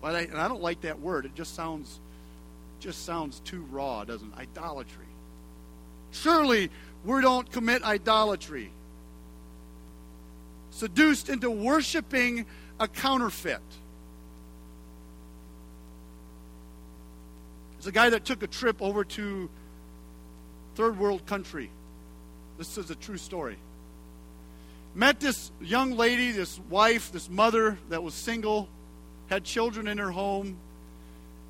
But 0.00 0.14
I, 0.14 0.20
and 0.20 0.38
I 0.38 0.48
don't 0.48 0.62
like 0.62 0.82
that 0.82 1.00
word. 1.00 1.26
It 1.26 1.34
just 1.34 1.54
sounds 1.54 2.00
just 2.80 3.04
sounds 3.04 3.40
too 3.40 3.66
raw, 3.70 4.04
doesn't 4.04 4.32
it? 4.32 4.38
Idolatry. 4.38 5.04
Surely 6.12 6.70
we 7.04 7.20
don't 7.20 7.50
commit 7.50 7.82
idolatry. 7.82 8.70
Seduced 10.70 11.28
into 11.28 11.50
worshiping 11.50 12.46
a 12.78 12.86
counterfeit. 12.86 13.60
There's 17.72 17.88
a 17.88 17.92
guy 17.92 18.10
that 18.10 18.24
took 18.24 18.42
a 18.42 18.46
trip 18.46 18.80
over 18.80 19.04
to 19.04 19.50
third 20.78 20.96
world 20.96 21.26
country. 21.26 21.68
This 22.56 22.78
is 22.78 22.88
a 22.88 22.94
true 22.94 23.16
story. 23.16 23.56
Met 24.94 25.18
this 25.18 25.50
young 25.60 25.90
lady, 25.90 26.30
this 26.30 26.60
wife, 26.70 27.10
this 27.10 27.28
mother 27.28 27.76
that 27.88 28.00
was 28.00 28.14
single, 28.14 28.68
had 29.26 29.42
children 29.42 29.88
in 29.88 29.98
her 29.98 30.12
home, 30.12 30.56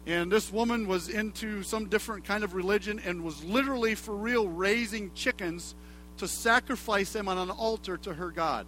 and 0.07 0.33
this 0.33 0.51
woman 0.51 0.89
was 0.89 1.11
into 1.11 1.63
some 1.63 1.91
different 1.91 2.25
kind 2.25 2.43
of 2.43 2.55
religion 2.55 3.03
and 3.05 3.23
was 3.23 3.45
literally 3.45 3.95
for 3.95 4.17
real 4.17 4.49
raising 4.49 5.13
chickens 5.13 5.75
to 6.17 6.27
sacrifice 6.27 7.13
them 7.13 7.29
on 7.29 7.37
an 7.37 7.51
altar 7.51 7.99
to 7.99 8.15
her 8.15 8.31
God. 8.31 8.67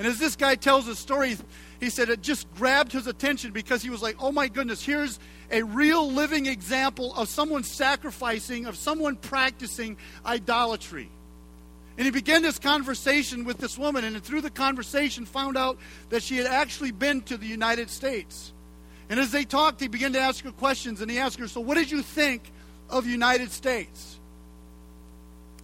And 0.00 0.06
as 0.06 0.18
this 0.18 0.34
guy 0.34 0.54
tells 0.54 0.86
the 0.86 0.96
story, 0.96 1.36
he 1.78 1.90
said 1.90 2.08
it 2.08 2.22
just 2.22 2.50
grabbed 2.54 2.90
his 2.90 3.06
attention 3.06 3.52
because 3.52 3.82
he 3.82 3.90
was 3.90 4.00
like, 4.00 4.16
oh 4.18 4.32
my 4.32 4.48
goodness, 4.48 4.82
here's 4.82 5.18
a 5.50 5.62
real 5.62 6.10
living 6.10 6.46
example 6.46 7.14
of 7.16 7.28
someone 7.28 7.64
sacrificing, 7.64 8.64
of 8.64 8.78
someone 8.78 9.16
practicing 9.16 9.98
idolatry. 10.24 11.10
And 11.98 12.06
he 12.06 12.10
began 12.10 12.40
this 12.40 12.58
conversation 12.58 13.44
with 13.44 13.58
this 13.58 13.76
woman, 13.76 14.04
and 14.04 14.24
through 14.24 14.40
the 14.40 14.48
conversation, 14.48 15.26
found 15.26 15.58
out 15.58 15.76
that 16.08 16.22
she 16.22 16.38
had 16.38 16.46
actually 16.46 16.92
been 16.92 17.20
to 17.24 17.36
the 17.36 17.46
United 17.46 17.90
States. 17.90 18.54
And 19.10 19.20
as 19.20 19.32
they 19.32 19.44
talked, 19.44 19.82
he 19.82 19.88
began 19.88 20.14
to 20.14 20.18
ask 20.18 20.42
her 20.44 20.52
questions, 20.52 21.02
and 21.02 21.10
he 21.10 21.18
asked 21.18 21.38
her, 21.38 21.46
So, 21.46 21.60
what 21.60 21.74
did 21.74 21.90
you 21.90 22.00
think 22.00 22.50
of 22.88 23.04
the 23.04 23.10
United 23.10 23.50
States? 23.50 24.18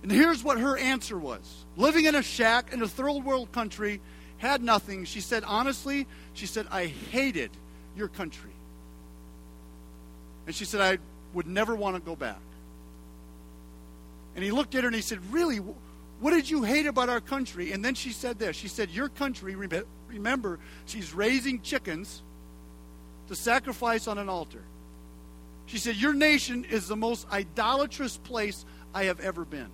And 0.03 0.13
here's 0.13 0.45
what 0.45 0.61
her 0.61 0.77
answer 0.77 1.17
was 1.17 1.65
Living 1.79 2.05
in 2.05 2.15
a 2.15 2.23
shack 2.23 2.75
in 2.75 2.83
a 2.83 2.87
third 2.87 3.25
world 3.25 3.51
country, 3.53 4.03
had 4.39 4.63
nothing. 4.63 5.05
She 5.05 5.21
said, 5.21 5.45
Honestly, 5.45 6.07
she 6.35 6.47
said, 6.47 6.67
I 6.71 6.87
hated 6.87 7.51
your 7.97 8.09
country. 8.09 8.51
And 10.47 10.55
she 10.55 10.65
said, 10.65 10.81
I 10.81 10.99
would 11.35 11.47
never 11.47 11.75
want 11.75 11.97
to 11.97 12.03
go 12.03 12.17
back. 12.17 12.41
And 14.35 14.45
he 14.45 14.51
looked 14.51 14.75
at 14.75 14.83
her 14.83 14.89
and 14.89 14.95
he 14.95 15.03
said, 15.03 15.21
Really? 15.33 15.59
What 16.19 16.31
did 16.31 16.49
you 16.49 16.63
hate 16.63 16.87
about 16.87 17.09
our 17.09 17.21
country? 17.21 17.73
And 17.73 17.85
then 17.85 17.95
she 17.95 18.11
said 18.13 18.39
this. 18.39 18.57
She 18.57 18.69
said, 18.69 18.91
Your 18.91 19.09
country, 19.09 19.57
remember, 20.09 20.59
she's 20.87 21.13
raising 21.13 21.61
chickens 21.61 22.23
to 23.29 23.35
sacrifice 23.35 24.07
on 24.07 24.19
an 24.19 24.29
altar. 24.29 24.63
She 25.67 25.79
said, 25.79 25.97
Your 25.97 26.15
nation 26.15 26.65
is 26.65 26.89
the 26.89 26.97
most 26.97 27.27
idolatrous 27.31 28.17
place 28.19 28.65
I 28.95 29.05
have 29.05 29.21
ever 29.21 29.45
been. 29.45 29.69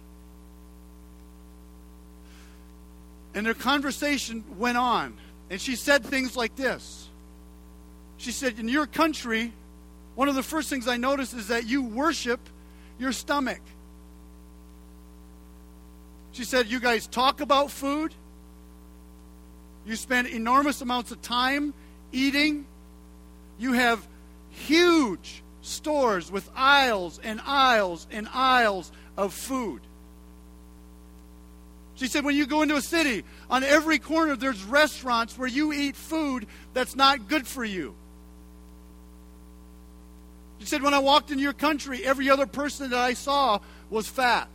And 3.35 3.47
their 3.47 3.55
conversation 3.55 4.45
went 4.59 4.77
on. 4.77 5.15
And 5.51 5.61
she 5.61 5.77
said 5.77 6.05
things 6.05 6.37
like 6.37 6.57
this 6.57 7.09
She 8.17 8.33
said, 8.33 8.59
In 8.59 8.69
your 8.69 8.87
country, 8.87 9.53
one 10.15 10.29
of 10.29 10.35
the 10.35 10.43
first 10.43 10.69
things 10.69 10.89
I 10.89 10.97
noticed 10.97 11.35
is 11.35 11.49
that 11.49 11.67
you 11.67 11.83
worship 11.83 12.41
your 12.99 13.13
stomach. 13.13 13.61
She 16.33 16.45
said, 16.45 16.67
You 16.67 16.81
guys 16.81 17.07
talk 17.07 17.41
about 17.41 17.71
food. 17.71 18.15
You 19.85 19.97
spend 19.97 20.29
enormous 20.29 20.81
amounts 20.81 21.11
of 21.11 21.21
time 21.23 21.75
eating. 22.13 22.67
You 23.59 23.73
have 23.73 24.07
huge 24.51 25.43
stores 25.63 26.31
with 26.31 26.49
aisles 26.55 27.21
and 27.23 27.41
aisles 27.45 28.07
and 28.11 28.29
aisles 28.33 28.93
of 29.17 29.33
food. 29.35 29.81
She 32.03 32.09
said, 32.09 32.25
when 32.25 32.35
you 32.35 32.47
go 32.47 32.63
into 32.63 32.75
a 32.75 32.83
city, 32.83 33.23
on 33.49 33.63
every 33.63 34.01
corner 34.01 34.35
there's 34.35 34.65
restaurants 34.65 35.39
where 35.39 35.47
you 35.47 35.73
eat 35.73 35.95
food 35.95 36.49
that's 36.75 36.97
not 36.97 37.29
good 37.29 37.47
for 37.47 37.65
you. 37.65 37.95
She 40.59 40.67
said, 40.67 40.83
when 40.83 40.95
I 40.95 40.99
walked 40.99 41.31
into 41.31 41.45
your 41.45 41.53
country, 41.53 42.05
every 42.05 42.29
other 42.29 42.45
person 42.45 42.91
that 42.91 42.99
I 42.99 43.13
saw 43.13 43.61
was 43.89 44.09
fat. 44.09 44.49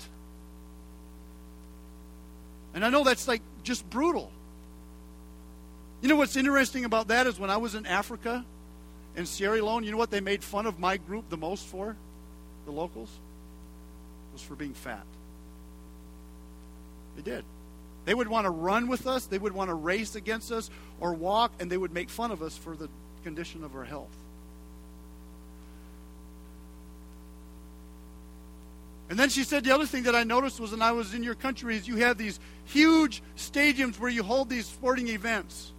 And 2.73 2.83
I 2.83 2.89
know 2.89 3.05
that's 3.05 3.29
like 3.29 3.41
just 3.63 3.89
brutal. 3.89 4.29
You 6.01 6.09
know 6.09 6.17
what's 6.17 6.35
interesting 6.35 6.83
about 6.83 7.07
that 7.07 7.27
is 7.27 7.39
when 7.39 7.49
I 7.49 7.55
was 7.55 7.75
in 7.75 7.85
Africa 7.85 8.43
and 9.15 9.25
Sierra 9.25 9.55
Leone, 9.55 9.85
you 9.85 9.91
know 9.91 9.97
what 9.97 10.11
they 10.11 10.19
made 10.19 10.43
fun 10.43 10.65
of 10.65 10.79
my 10.79 10.97
group 10.97 11.29
the 11.29 11.37
most 11.37 11.65
for? 11.67 11.95
The 12.65 12.71
locals? 12.73 13.09
It 13.09 14.33
was 14.33 14.41
for 14.41 14.55
being 14.55 14.73
fat. 14.73 15.05
They 17.17 17.23
did. 17.23 17.43
They 18.05 18.13
would 18.13 18.29
want 18.29 18.45
to 18.45 18.51
run 18.51 18.87
with 18.87 19.05
us, 19.05 19.25
they 19.25 19.37
would 19.37 19.51
want 19.51 19.69
to 19.69 19.73
race 19.73 20.15
against 20.15 20.49
us 20.51 20.69
or 21.01 21.13
walk, 21.13 21.51
and 21.59 21.69
they 21.69 21.75
would 21.75 21.91
make 21.91 22.09
fun 22.09 22.31
of 22.31 22.41
us 22.41 22.55
for 22.55 22.75
the 22.75 22.87
condition 23.25 23.65
of 23.65 23.75
our 23.75 23.83
health. 23.83 24.15
And 29.09 29.17
then 29.17 29.29
she 29.29 29.43
said 29.43 29.63
the 29.63 29.73
other 29.73 29.85
thing 29.85 30.03
that 30.03 30.15
I 30.15 30.23
noticed 30.23 30.59
was 30.59 30.71
when 30.71 30.81
I 30.81 30.91
was 30.91 31.13
in 31.13 31.23
your 31.23 31.35
country 31.35 31.75
is 31.75 31.87
you 31.87 31.97
have 31.97 32.17
these 32.17 32.39
huge 32.65 33.21
stadiums 33.37 33.99
where 33.99 34.09
you 34.09 34.23
hold 34.23 34.49
these 34.49 34.65
sporting 34.65 35.07
events. 35.07 35.71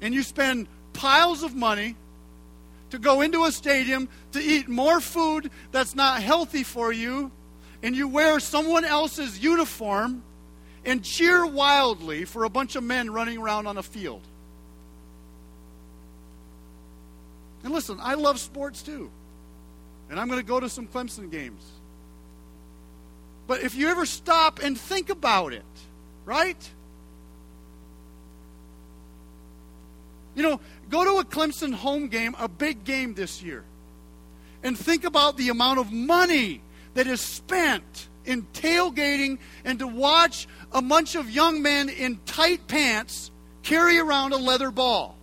And 0.00 0.14
you 0.14 0.22
spend 0.22 0.68
piles 0.92 1.42
of 1.42 1.54
money 1.54 1.96
to 2.90 2.98
go 2.98 3.22
into 3.22 3.44
a 3.44 3.50
stadium 3.50 4.08
to 4.32 4.40
eat 4.40 4.68
more 4.68 5.00
food 5.00 5.50
that's 5.72 5.96
not 5.96 6.22
healthy 6.22 6.62
for 6.62 6.92
you, 6.92 7.32
and 7.86 7.94
you 7.94 8.08
wear 8.08 8.40
someone 8.40 8.84
else's 8.84 9.38
uniform 9.38 10.20
and 10.84 11.04
cheer 11.04 11.46
wildly 11.46 12.24
for 12.24 12.42
a 12.42 12.50
bunch 12.50 12.74
of 12.74 12.82
men 12.82 13.12
running 13.12 13.38
around 13.38 13.68
on 13.68 13.76
a 13.76 13.82
field. 13.82 14.22
And 17.62 17.72
listen, 17.72 17.98
I 18.02 18.14
love 18.14 18.40
sports 18.40 18.82
too. 18.82 19.08
And 20.10 20.18
I'm 20.18 20.26
going 20.26 20.40
to 20.40 20.44
go 20.44 20.58
to 20.58 20.68
some 20.68 20.88
Clemson 20.88 21.30
games. 21.30 21.62
But 23.46 23.62
if 23.62 23.76
you 23.76 23.86
ever 23.86 24.04
stop 24.04 24.58
and 24.60 24.76
think 24.76 25.08
about 25.08 25.52
it, 25.52 25.62
right? 26.24 26.68
You 30.34 30.42
know, 30.42 30.60
go 30.90 31.04
to 31.04 31.20
a 31.20 31.24
Clemson 31.24 31.72
home 31.72 32.08
game, 32.08 32.34
a 32.36 32.48
big 32.48 32.82
game 32.82 33.14
this 33.14 33.44
year, 33.44 33.62
and 34.64 34.76
think 34.76 35.04
about 35.04 35.36
the 35.36 35.50
amount 35.50 35.78
of 35.78 35.92
money 35.92 36.62
that 36.96 37.06
is 37.06 37.20
spent 37.20 38.08
in 38.24 38.42
tailgating 38.54 39.38
and 39.64 39.78
to 39.78 39.86
watch 39.86 40.48
a 40.72 40.80
bunch 40.80 41.14
of 41.14 41.30
young 41.30 41.62
men 41.62 41.90
in 41.90 42.18
tight 42.24 42.66
pants 42.66 43.30
carry 43.62 43.98
around 43.98 44.32
a 44.32 44.36
leather 44.38 44.70
ball. 44.70 45.16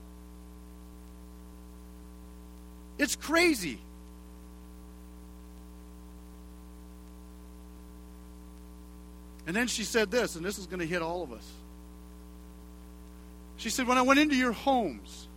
It's 2.99 3.15
crazy. 3.15 3.79
And 9.47 9.55
then 9.55 9.67
she 9.67 9.83
said 9.83 10.11
this, 10.11 10.35
and 10.35 10.45
this 10.45 10.59
is 10.59 10.67
going 10.67 10.79
to 10.79 10.85
hit 10.85 11.01
all 11.01 11.23
of 11.23 11.33
us. 11.33 11.51
She 13.57 13.71
said, 13.71 13.87
When 13.87 13.97
I 13.97 14.03
went 14.03 14.19
into 14.19 14.35
your 14.35 14.51
homes, 14.51 15.27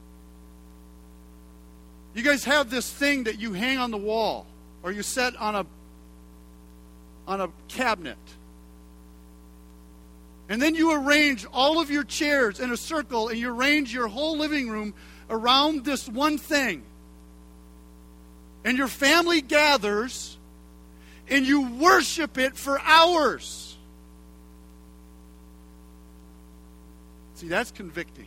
you 2.14 2.22
guys 2.22 2.44
have 2.44 2.68
this 2.68 2.92
thing 2.92 3.24
that 3.24 3.40
you 3.40 3.54
hang 3.54 3.78
on 3.78 3.90
the 3.90 3.96
wall 3.96 4.46
or 4.82 4.92
you 4.92 5.02
set 5.02 5.34
on 5.36 5.54
a 5.54 5.66
on 7.26 7.40
a 7.40 7.48
cabinet. 7.68 8.18
And 10.48 10.62
then 10.62 10.74
you 10.74 10.92
arrange 10.92 11.44
all 11.52 11.80
of 11.80 11.90
your 11.90 12.04
chairs 12.04 12.60
in 12.60 12.70
a 12.70 12.76
circle 12.76 13.28
and 13.28 13.38
you 13.38 13.50
arrange 13.50 13.92
your 13.92 14.06
whole 14.06 14.38
living 14.38 14.68
room 14.68 14.94
around 15.28 15.84
this 15.84 16.08
one 16.08 16.38
thing. 16.38 16.82
And 18.64 18.78
your 18.78 18.88
family 18.88 19.40
gathers 19.40 20.38
and 21.28 21.46
you 21.46 21.62
worship 21.62 22.38
it 22.38 22.56
for 22.56 22.80
hours. 22.80 23.76
See, 27.34 27.48
that's 27.48 27.70
convicting. 27.70 28.26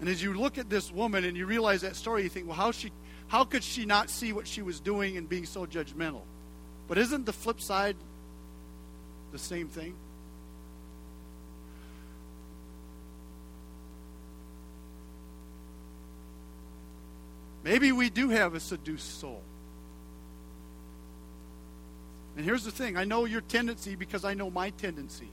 And 0.00 0.08
as 0.08 0.22
you 0.22 0.34
look 0.34 0.58
at 0.58 0.70
this 0.70 0.92
woman 0.92 1.24
and 1.24 1.36
you 1.36 1.46
realize 1.46 1.80
that 1.80 1.96
story, 1.96 2.22
you 2.22 2.28
think, 2.28 2.46
well, 2.46 2.56
how 2.56 2.70
she 2.70 2.92
how 3.28 3.44
could 3.44 3.62
she 3.62 3.84
not 3.84 4.08
see 4.08 4.32
what 4.32 4.46
she 4.46 4.62
was 4.62 4.80
doing 4.80 5.16
and 5.16 5.28
being 5.28 5.44
so 5.44 5.66
judgmental? 5.66 6.22
But 6.86 6.96
isn't 6.96 7.26
the 7.26 7.32
flip 7.32 7.60
side 7.60 7.96
the 9.32 9.38
same 9.38 9.68
thing? 9.68 9.94
Maybe 17.64 17.92
we 17.92 18.08
do 18.08 18.30
have 18.30 18.54
a 18.54 18.60
seduced 18.60 19.20
soul. 19.20 19.42
And 22.36 22.44
here's 22.44 22.64
the 22.64 22.70
thing 22.70 22.96
I 22.96 23.04
know 23.04 23.26
your 23.26 23.42
tendency 23.42 23.94
because 23.94 24.24
I 24.24 24.32
know 24.32 24.48
my 24.48 24.70
tendency. 24.70 25.28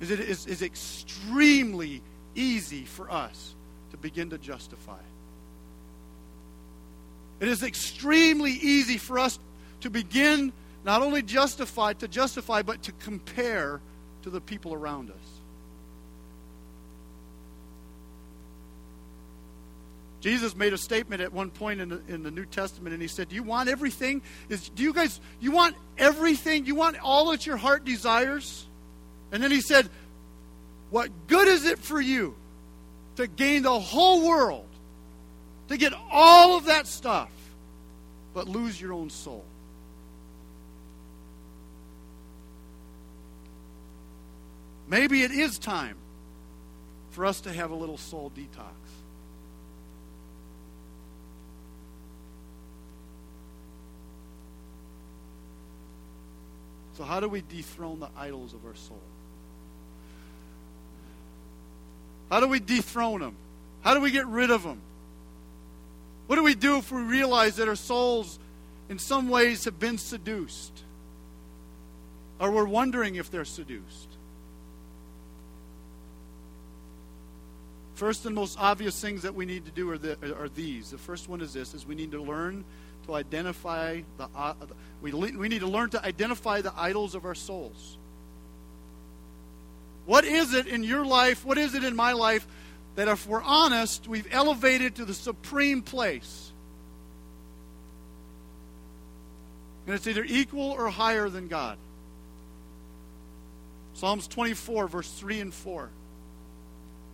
Is 0.00 0.10
it 0.10 0.20
is, 0.20 0.46
is 0.46 0.62
extremely 0.62 2.02
easy 2.38 2.84
for 2.84 3.10
us 3.10 3.54
to 3.90 3.96
begin 3.96 4.30
to 4.30 4.38
justify. 4.38 4.98
It 7.40 7.48
is 7.48 7.62
extremely 7.62 8.52
easy 8.52 8.98
for 8.98 9.18
us 9.18 9.38
to 9.80 9.90
begin 9.90 10.52
not 10.84 11.02
only 11.02 11.22
justify 11.22 11.92
to 11.94 12.08
justify 12.08 12.62
but 12.62 12.82
to 12.84 12.92
compare 12.92 13.80
to 14.22 14.30
the 14.30 14.40
people 14.40 14.74
around 14.74 15.10
us. 15.10 15.16
Jesus 20.20 20.56
made 20.56 20.72
a 20.72 20.78
statement 20.78 21.22
at 21.22 21.32
one 21.32 21.50
point 21.50 21.80
in 21.80 21.90
the, 21.90 22.02
in 22.08 22.24
the 22.24 22.30
New 22.32 22.44
Testament, 22.44 22.92
and 22.92 23.00
he 23.00 23.06
said, 23.06 23.28
"Do 23.28 23.36
you 23.36 23.44
want 23.44 23.68
everything? 23.68 24.20
Is 24.48 24.68
do 24.68 24.82
you 24.82 24.92
guys 24.92 25.20
you 25.38 25.52
want 25.52 25.76
everything? 25.96 26.66
You 26.66 26.74
want 26.74 26.96
all 27.00 27.30
that 27.30 27.46
your 27.46 27.56
heart 27.56 27.84
desires?" 27.84 28.66
And 29.30 29.42
then 29.42 29.50
he 29.50 29.60
said, 29.60 29.88
what 30.90 31.10
good 31.26 31.48
is 31.48 31.64
it 31.64 31.78
for 31.78 32.00
you 32.00 32.34
to 33.16 33.26
gain 33.26 33.62
the 33.62 33.80
whole 33.80 34.26
world, 34.26 34.66
to 35.68 35.76
get 35.76 35.92
all 36.10 36.56
of 36.56 36.66
that 36.66 36.86
stuff, 36.86 37.30
but 38.32 38.48
lose 38.48 38.80
your 38.80 38.92
own 38.92 39.10
soul? 39.10 39.44
Maybe 44.88 45.22
it 45.22 45.30
is 45.30 45.58
time 45.58 45.96
for 47.10 47.26
us 47.26 47.42
to 47.42 47.52
have 47.52 47.70
a 47.70 47.74
little 47.74 47.98
soul 47.98 48.32
detox. 48.34 48.72
So, 56.96 57.04
how 57.04 57.20
do 57.20 57.28
we 57.28 57.42
dethrone 57.42 58.00
the 58.00 58.08
idols 58.16 58.54
of 58.54 58.64
our 58.64 58.74
soul? 58.74 59.00
How 62.30 62.40
do 62.40 62.48
we 62.48 62.60
dethrone 62.60 63.20
them? 63.20 63.36
How 63.82 63.94
do 63.94 64.00
we 64.00 64.10
get 64.10 64.26
rid 64.26 64.50
of 64.50 64.62
them? 64.62 64.80
What 66.26 66.36
do 66.36 66.42
we 66.42 66.54
do 66.54 66.76
if 66.76 66.92
we 66.92 67.00
realize 67.00 67.56
that 67.56 67.68
our 67.68 67.76
souls, 67.76 68.38
in 68.88 68.98
some 68.98 69.30
ways, 69.30 69.64
have 69.64 69.78
been 69.78 69.96
seduced? 69.96 70.84
Or 72.38 72.50
we're 72.50 72.66
wondering 72.66 73.14
if 73.14 73.30
they're 73.30 73.46
seduced? 73.46 74.08
First 77.94 78.26
and 78.26 78.34
most 78.34 78.58
obvious 78.60 79.00
things 79.00 79.22
that 79.22 79.34
we 79.34 79.44
need 79.44 79.64
to 79.64 79.72
do 79.72 79.90
are, 79.90 79.98
the, 79.98 80.16
are 80.38 80.48
these. 80.48 80.90
The 80.90 80.98
first 80.98 81.28
one 81.28 81.40
is 81.40 81.52
this: 81.52 81.74
is 81.74 81.84
we 81.84 81.96
need 81.96 82.12
to 82.12 82.22
learn 82.22 82.64
to 83.06 83.14
identify 83.14 84.02
the 84.18 84.28
uh, 84.36 84.54
we, 85.00 85.12
we 85.12 85.48
need 85.48 85.60
to 85.60 85.66
learn 85.66 85.90
to 85.90 86.04
identify 86.04 86.60
the 86.60 86.72
idols 86.76 87.16
of 87.16 87.24
our 87.24 87.34
souls. 87.34 87.98
What 90.08 90.24
is 90.24 90.54
it 90.54 90.66
in 90.66 90.84
your 90.84 91.04
life? 91.04 91.44
What 91.44 91.58
is 91.58 91.74
it 91.74 91.84
in 91.84 91.94
my 91.94 92.12
life 92.12 92.46
that, 92.94 93.08
if 93.08 93.26
we're 93.26 93.42
honest, 93.42 94.08
we've 94.08 94.26
elevated 94.30 94.94
to 94.94 95.04
the 95.04 95.12
supreme 95.12 95.82
place? 95.82 96.50
And 99.84 99.94
it's 99.94 100.06
either 100.06 100.24
equal 100.26 100.70
or 100.70 100.88
higher 100.88 101.28
than 101.28 101.46
God. 101.46 101.76
Psalms 103.92 104.26
24, 104.28 104.88
verse 104.88 105.12
3 105.12 105.40
and 105.40 105.52
4 105.52 105.90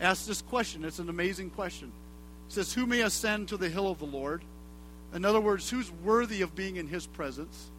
asks 0.00 0.26
this 0.26 0.42
question. 0.42 0.85
It's 0.85 1.00
an 1.00 1.09
amazing 1.09 1.50
question. 1.50 1.90
It 2.46 2.52
says, 2.52 2.72
Who 2.72 2.87
may 2.87 3.00
ascend 3.00 3.48
to 3.48 3.57
the 3.57 3.68
hill 3.68 3.88
of 3.88 3.98
the 3.98 4.07
Lord? 4.07 4.44
In 5.12 5.24
other 5.24 5.40
words, 5.40 5.68
who's 5.68 5.90
worthy 5.90 6.42
of 6.42 6.54
being 6.54 6.76
in 6.76 6.87
his 6.87 7.09
presence? 7.09 7.72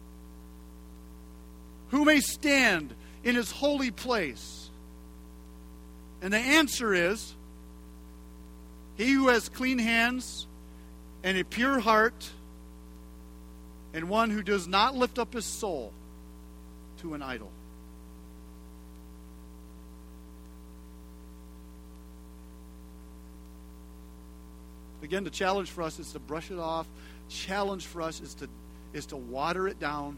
Who 1.88 2.04
may 2.04 2.20
stand 2.20 2.94
in 3.24 3.34
his 3.34 3.50
holy 3.50 3.90
place? 3.90 4.65
And 6.22 6.32
the 6.32 6.38
answer 6.38 6.94
is 6.94 7.34
He 8.96 9.12
who 9.12 9.28
has 9.28 9.48
clean 9.48 9.78
hands 9.78 10.46
and 11.22 11.36
a 11.36 11.44
pure 11.44 11.80
heart, 11.80 12.30
and 13.92 14.08
one 14.08 14.30
who 14.30 14.42
does 14.42 14.68
not 14.68 14.94
lift 14.94 15.18
up 15.18 15.32
his 15.32 15.44
soul 15.44 15.92
to 16.98 17.14
an 17.14 17.22
idol. 17.22 17.50
Again, 25.02 25.24
the 25.24 25.30
challenge 25.30 25.70
for 25.70 25.82
us 25.82 25.98
is 25.98 26.12
to 26.12 26.18
brush 26.18 26.50
it 26.50 26.58
off. 26.58 26.86
Challenge 27.28 27.84
for 27.84 28.02
us 28.02 28.20
is 28.20 28.34
to 28.34 28.48
is 28.92 29.06
to 29.06 29.16
water 29.16 29.68
it 29.68 29.78
down. 29.78 30.16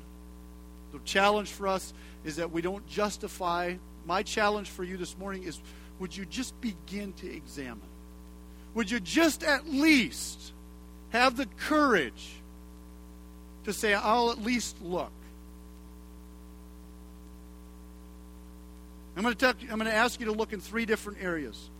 The 0.93 0.99
challenge 1.05 1.51
for 1.51 1.69
us 1.69 1.93
is 2.25 2.37
that 2.37 2.53
we 2.53 2.63
don't 2.63 2.87
justify. 2.87 3.75
My 4.07 4.23
challenge 4.23 4.69
for 4.69 4.85
you 4.85 4.97
this 4.97 5.17
morning 5.19 5.43
is 5.43 5.61
would 5.99 6.17
you 6.17 6.25
just 6.25 6.59
begin 6.61 7.13
to 7.15 7.31
examine? 7.31 7.81
Would 8.75 8.91
you 8.91 9.01
just 9.01 9.43
at 9.43 9.69
least 9.69 10.53
have 11.11 11.37
the 11.37 11.47
courage 11.47 12.35
to 13.65 13.73
say, 13.73 13.95
I'll 13.95 14.31
at 14.31 14.41
least 14.41 14.81
look? 14.83 15.13
I'm 19.17 19.23
going 19.23 19.35
to, 19.35 19.47
talk, 19.47 19.57
I'm 19.63 19.79
going 19.79 19.91
to 19.91 19.95
ask 19.95 20.21
you 20.21 20.27
to 20.27 20.33
look 20.33 20.53
in 20.53 20.61
three 20.61 20.87
different 20.87 21.21
areas. 21.21 21.71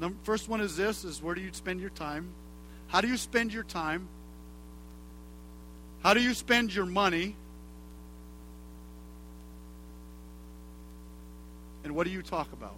The 0.00 0.12
first 0.24 0.48
one 0.48 0.60
is 0.60 0.76
this 0.76 1.04
is 1.04 1.22
where 1.22 1.36
do 1.36 1.40
you 1.40 1.50
spend 1.52 1.80
your 1.80 1.90
time? 1.90 2.28
How 2.88 3.00
do 3.00 3.06
you 3.06 3.16
spend 3.16 3.52
your 3.52 3.62
time? 3.62 4.08
How 6.02 6.14
do 6.14 6.20
you 6.20 6.34
spend 6.34 6.74
your 6.74 6.86
money? 6.86 7.36
What 11.94 12.06
do 12.06 12.12
you 12.12 12.22
talk 12.22 12.52
about? 12.52 12.74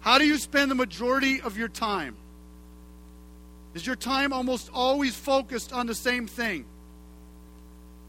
How 0.00 0.18
do 0.18 0.26
you 0.26 0.38
spend 0.38 0.70
the 0.70 0.74
majority 0.74 1.40
of 1.40 1.58
your 1.58 1.68
time? 1.68 2.16
Is 3.74 3.86
your 3.86 3.96
time 3.96 4.32
almost 4.32 4.70
always 4.72 5.14
focused 5.14 5.72
on 5.72 5.86
the 5.86 5.94
same 5.94 6.26
thing? 6.26 6.64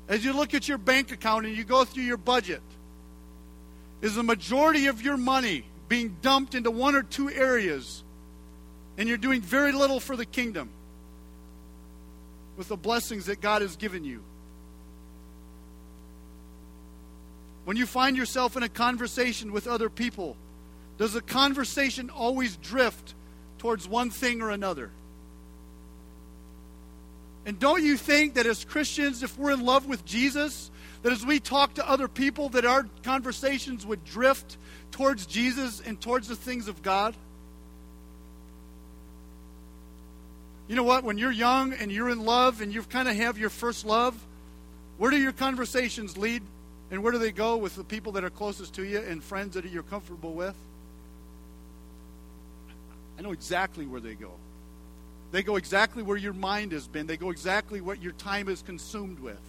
As 0.07 0.25
you 0.25 0.33
look 0.33 0.53
at 0.53 0.67
your 0.67 0.77
bank 0.77 1.11
account 1.11 1.45
and 1.45 1.55
you 1.55 1.63
go 1.63 1.85
through 1.85 2.03
your 2.03 2.17
budget, 2.17 2.61
is 4.01 4.15
the 4.15 4.23
majority 4.23 4.87
of 4.87 5.01
your 5.01 5.17
money 5.17 5.65
being 5.87 6.17
dumped 6.21 6.55
into 6.55 6.71
one 6.71 6.95
or 6.95 7.03
two 7.03 7.29
areas 7.29 8.03
and 8.97 9.07
you're 9.07 9.17
doing 9.17 9.41
very 9.41 9.71
little 9.71 9.99
for 9.99 10.15
the 10.15 10.25
kingdom 10.25 10.69
with 12.57 12.67
the 12.67 12.77
blessings 12.77 13.25
that 13.25 13.41
God 13.41 13.61
has 13.61 13.75
given 13.75 14.03
you? 14.03 14.23
When 17.65 17.77
you 17.77 17.85
find 17.85 18.17
yourself 18.17 18.57
in 18.57 18.63
a 18.63 18.69
conversation 18.69 19.51
with 19.51 19.67
other 19.67 19.89
people, 19.89 20.35
does 20.97 21.13
the 21.13 21.21
conversation 21.21 22.09
always 22.09 22.57
drift 22.57 23.13
towards 23.59 23.87
one 23.87 24.09
thing 24.09 24.41
or 24.41 24.49
another? 24.49 24.91
And 27.45 27.59
don't 27.59 27.83
you 27.83 27.97
think 27.97 28.35
that 28.35 28.45
as 28.45 28.65
Christians, 28.65 29.23
if 29.23 29.37
we're 29.37 29.51
in 29.51 29.65
love 29.65 29.87
with 29.87 30.05
Jesus, 30.05 30.69
that 31.03 31.11
as 31.11 31.25
we 31.25 31.39
talk 31.39 31.75
to 31.75 31.89
other 31.89 32.07
people, 32.07 32.49
that 32.49 32.65
our 32.65 32.87
conversations 33.03 33.85
would 33.85 34.03
drift 34.05 34.57
towards 34.91 35.25
Jesus 35.25 35.81
and 35.81 35.99
towards 35.99 36.27
the 36.27 36.35
things 36.35 36.67
of 36.67 36.83
God? 36.83 37.15
You 40.67 40.75
know 40.75 40.83
what? 40.83 41.03
When 41.03 41.17
you're 41.17 41.31
young 41.31 41.73
and 41.73 41.91
you're 41.91 42.09
in 42.09 42.23
love 42.23 42.61
and 42.61 42.73
you 42.73 42.83
kind 42.83 43.07
of 43.07 43.15
have 43.15 43.37
your 43.37 43.49
first 43.49 43.85
love, 43.85 44.15
where 44.97 45.11
do 45.11 45.17
your 45.17 45.33
conversations 45.33 46.17
lead? 46.17 46.43
And 46.91 47.01
where 47.01 47.13
do 47.13 47.17
they 47.17 47.31
go 47.31 47.55
with 47.55 47.75
the 47.75 47.85
people 47.85 48.11
that 48.13 48.23
are 48.25 48.29
closest 48.29 48.75
to 48.75 48.83
you 48.83 48.99
and 48.99 49.23
friends 49.23 49.55
that 49.55 49.65
you're 49.65 49.81
comfortable 49.81 50.33
with? 50.33 50.55
I 53.17 53.21
know 53.21 53.31
exactly 53.31 53.85
where 53.85 54.01
they 54.01 54.13
go. 54.13 54.31
They 55.31 55.41
go 55.41 55.55
exactly 55.55 56.03
where 56.03 56.17
your 56.17 56.33
mind 56.33 56.73
has 56.73 56.89
been. 56.89 57.07
They 57.07 57.15
go 57.15 57.29
exactly 57.29 57.79
what 57.79 58.01
your 58.01 58.11
time 58.11 58.49
is 58.49 58.61
consumed 58.61 59.19
with. 59.19 59.39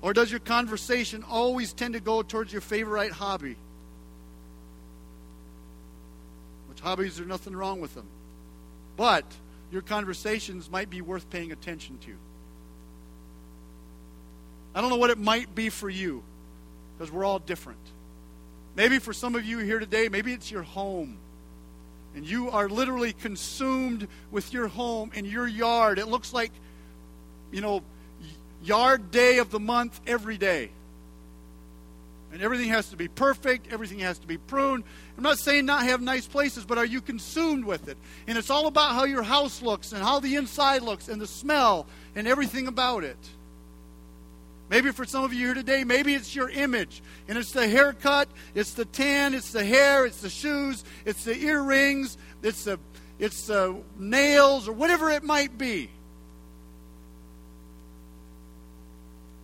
Or 0.00 0.12
does 0.12 0.30
your 0.30 0.40
conversation 0.40 1.24
always 1.28 1.72
tend 1.72 1.94
to 1.94 2.00
go 2.00 2.22
towards 2.22 2.52
your 2.52 2.60
favorite 2.60 3.10
hobby? 3.10 3.56
Which 6.68 6.80
hobbies, 6.80 7.18
are 7.18 7.24
nothing 7.24 7.56
wrong 7.56 7.80
with 7.80 7.94
them. 7.94 8.06
But 8.96 9.24
your 9.72 9.82
conversations 9.82 10.70
might 10.70 10.90
be 10.90 11.00
worth 11.00 11.28
paying 11.30 11.50
attention 11.50 11.98
to. 12.02 12.14
I 14.74 14.80
don't 14.80 14.90
know 14.90 14.96
what 14.96 15.10
it 15.10 15.18
might 15.18 15.54
be 15.54 15.68
for 15.68 15.88
you, 15.88 16.22
because 16.96 17.12
we're 17.12 17.24
all 17.24 17.38
different. 17.38 17.78
Maybe 18.76 18.98
for 18.98 19.12
some 19.12 19.34
of 19.34 19.44
you 19.44 19.58
here 19.58 19.78
today, 19.78 20.08
maybe 20.08 20.32
it's 20.32 20.50
your 20.50 20.62
home. 20.62 21.18
And 22.16 22.24
you 22.24 22.50
are 22.50 22.68
literally 22.68 23.12
consumed 23.12 24.06
with 24.30 24.52
your 24.52 24.68
home 24.68 25.10
and 25.14 25.26
your 25.26 25.46
yard. 25.46 25.98
It 25.98 26.06
looks 26.06 26.32
like, 26.32 26.52
you 27.50 27.60
know, 27.60 27.82
yard 28.62 29.10
day 29.10 29.38
of 29.38 29.50
the 29.50 29.60
month 29.60 30.00
every 30.06 30.38
day. 30.38 30.70
And 32.32 32.42
everything 32.42 32.70
has 32.70 32.88
to 32.88 32.96
be 32.96 33.06
perfect, 33.06 33.72
everything 33.72 34.00
has 34.00 34.18
to 34.18 34.26
be 34.26 34.38
pruned. 34.38 34.82
I'm 35.16 35.22
not 35.22 35.38
saying 35.38 35.66
not 35.66 35.84
have 35.84 36.00
nice 36.00 36.26
places, 36.26 36.64
but 36.64 36.78
are 36.78 36.84
you 36.84 37.00
consumed 37.00 37.64
with 37.64 37.88
it? 37.88 37.96
And 38.26 38.36
it's 38.36 38.50
all 38.50 38.66
about 38.66 38.92
how 38.94 39.04
your 39.04 39.22
house 39.22 39.62
looks 39.62 39.92
and 39.92 40.02
how 40.02 40.18
the 40.18 40.34
inside 40.34 40.82
looks 40.82 41.08
and 41.08 41.20
the 41.20 41.28
smell 41.28 41.86
and 42.16 42.26
everything 42.26 42.66
about 42.66 43.04
it. 43.04 43.18
Maybe 44.70 44.90
for 44.92 45.04
some 45.04 45.24
of 45.24 45.32
you 45.32 45.46
here 45.46 45.54
today, 45.54 45.84
maybe 45.84 46.14
it's 46.14 46.34
your 46.34 46.48
image. 46.48 47.02
And 47.28 47.36
it's 47.36 47.52
the 47.52 47.68
haircut, 47.68 48.28
it's 48.54 48.72
the 48.72 48.84
tan, 48.84 49.34
it's 49.34 49.52
the 49.52 49.64
hair, 49.64 50.06
it's 50.06 50.20
the 50.20 50.30
shoes, 50.30 50.84
it's 51.04 51.24
the 51.24 51.36
earrings, 51.36 52.16
it's 52.42 52.64
the, 52.64 52.78
it's 53.18 53.46
the 53.46 53.76
nails, 53.98 54.66
or 54.66 54.72
whatever 54.72 55.10
it 55.10 55.22
might 55.22 55.58
be. 55.58 55.90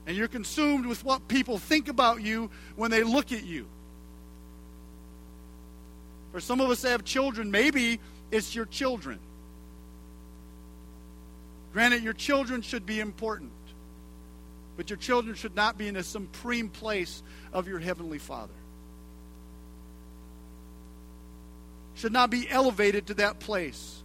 And 0.06 0.16
you're 0.16 0.28
consumed 0.28 0.86
with 0.86 1.04
what 1.04 1.28
people 1.28 1.58
think 1.58 1.88
about 1.88 2.22
you 2.22 2.50
when 2.76 2.90
they 2.90 3.02
look 3.02 3.30
at 3.30 3.44
you. 3.44 3.66
For 6.32 6.40
some 6.40 6.60
of 6.60 6.70
us 6.70 6.82
that 6.82 6.90
have 6.90 7.04
children, 7.04 7.50
maybe 7.50 8.00
it's 8.30 8.54
your 8.54 8.64
children. 8.66 9.18
Granted, 11.72 12.02
your 12.02 12.12
children 12.12 12.62
should 12.62 12.86
be 12.86 13.00
important. 13.00 13.52
But 14.80 14.88
your 14.88 14.96
children 14.96 15.34
should 15.34 15.54
not 15.54 15.76
be 15.76 15.88
in 15.88 15.96
a 15.96 16.02
supreme 16.02 16.70
place 16.70 17.22
of 17.52 17.68
your 17.68 17.78
Heavenly 17.78 18.16
Father. 18.16 18.54
Should 21.96 22.14
not 22.14 22.30
be 22.30 22.48
elevated 22.48 23.08
to 23.08 23.14
that 23.16 23.40
place. 23.40 24.02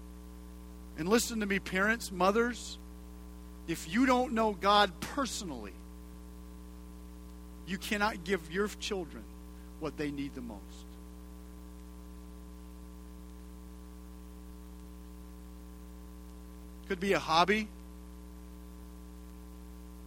And 0.97 1.07
listen 1.07 1.39
to 1.39 1.45
me, 1.45 1.59
parents, 1.59 2.11
mothers. 2.11 2.77
If 3.69 3.89
you 3.89 4.05
don't 4.05 4.33
know 4.33 4.51
God 4.51 4.91
personally, 4.99 5.71
you 7.65 7.77
cannot 7.77 8.25
give 8.25 8.51
your 8.51 8.67
children 8.67 9.23
what 9.79 9.95
they 9.95 10.11
need 10.11 10.35
the 10.35 10.41
most. 10.41 10.59
Could 16.89 16.99
be 16.99 17.13
a 17.13 17.19
hobby, 17.19 17.69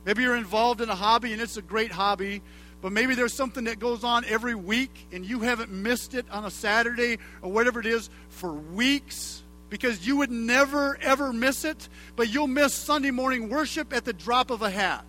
Maybe 0.04 0.22
you're 0.22 0.36
involved 0.36 0.80
in 0.80 0.88
a 0.88 0.94
hobby 0.94 1.32
and 1.32 1.42
it's 1.42 1.56
a 1.56 1.62
great 1.62 1.92
hobby, 1.92 2.42
but 2.80 2.92
maybe 2.92 3.14
there's 3.14 3.32
something 3.32 3.64
that 3.64 3.78
goes 3.78 4.04
on 4.04 4.24
every 4.24 4.54
week 4.54 5.06
and 5.12 5.24
you 5.24 5.40
haven't 5.40 5.70
missed 5.70 6.14
it 6.14 6.26
on 6.30 6.44
a 6.44 6.50
Saturday 6.50 7.18
or 7.42 7.50
whatever 7.50 7.80
it 7.80 7.86
is 7.86 8.08
for 8.28 8.52
weeks 8.52 9.42
because 9.70 10.06
you 10.06 10.16
would 10.18 10.30
never, 10.30 10.96
ever 11.02 11.32
miss 11.32 11.64
it, 11.64 11.88
but 12.16 12.32
you'll 12.32 12.46
miss 12.46 12.72
Sunday 12.72 13.10
morning 13.10 13.50
worship 13.50 13.92
at 13.92 14.04
the 14.04 14.12
drop 14.12 14.50
of 14.50 14.62
a 14.62 14.70
hat. 14.70 15.04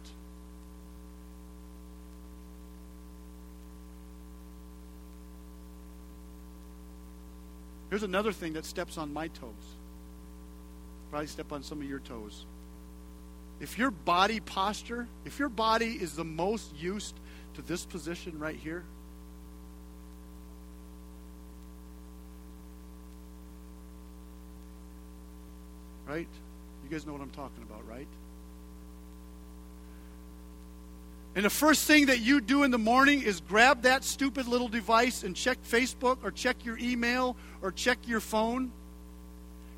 Here's 7.90 8.04
another 8.04 8.32
thing 8.32 8.54
that 8.54 8.66
steps 8.66 8.98
on 8.98 9.14
my 9.14 9.30
toes. 9.30 9.54
Probably 11.10 11.28
step 11.28 11.52
on 11.52 11.64
some 11.64 11.82
of 11.82 11.90
your 11.90 12.00
toes 12.00 12.46
if 13.60 13.78
your 13.78 13.92
body 13.92 14.40
posture, 14.40 15.08
if 15.26 15.40
your 15.40 15.50
body 15.50 15.98
is 16.00 16.16
the 16.16 16.24
most 16.24 16.76
used 16.76 17.16
to 17.56 17.62
this 17.62 17.86
position 17.86 18.40
right 18.40 18.56
here, 18.56 18.84
right? 26.08 26.28
You 26.84 26.90
guys 26.90 27.06
know 27.06 27.14
what 27.14 27.22
I'm 27.22 27.30
talking 27.30 27.64
about, 27.64 27.88
right? 27.88 28.08
And 31.36 31.46
the 31.46 31.50
first 31.50 31.86
thing 31.86 32.08
that 32.08 32.20
you 32.20 32.42
do 32.42 32.64
in 32.64 32.72
the 32.72 32.80
morning 32.80 33.22
is 33.22 33.40
grab 33.40 33.84
that 33.84 34.04
stupid 34.04 34.48
little 34.48 34.68
device 34.68 35.24
and 35.24 35.36
check 35.36 35.62
Facebook 35.64 36.18
or 36.24 36.32
check 36.32 36.66
your 36.66 36.78
email 36.80 37.38
or 37.62 37.72
check 37.72 38.00
your 38.08 38.20
phone. 38.20 38.72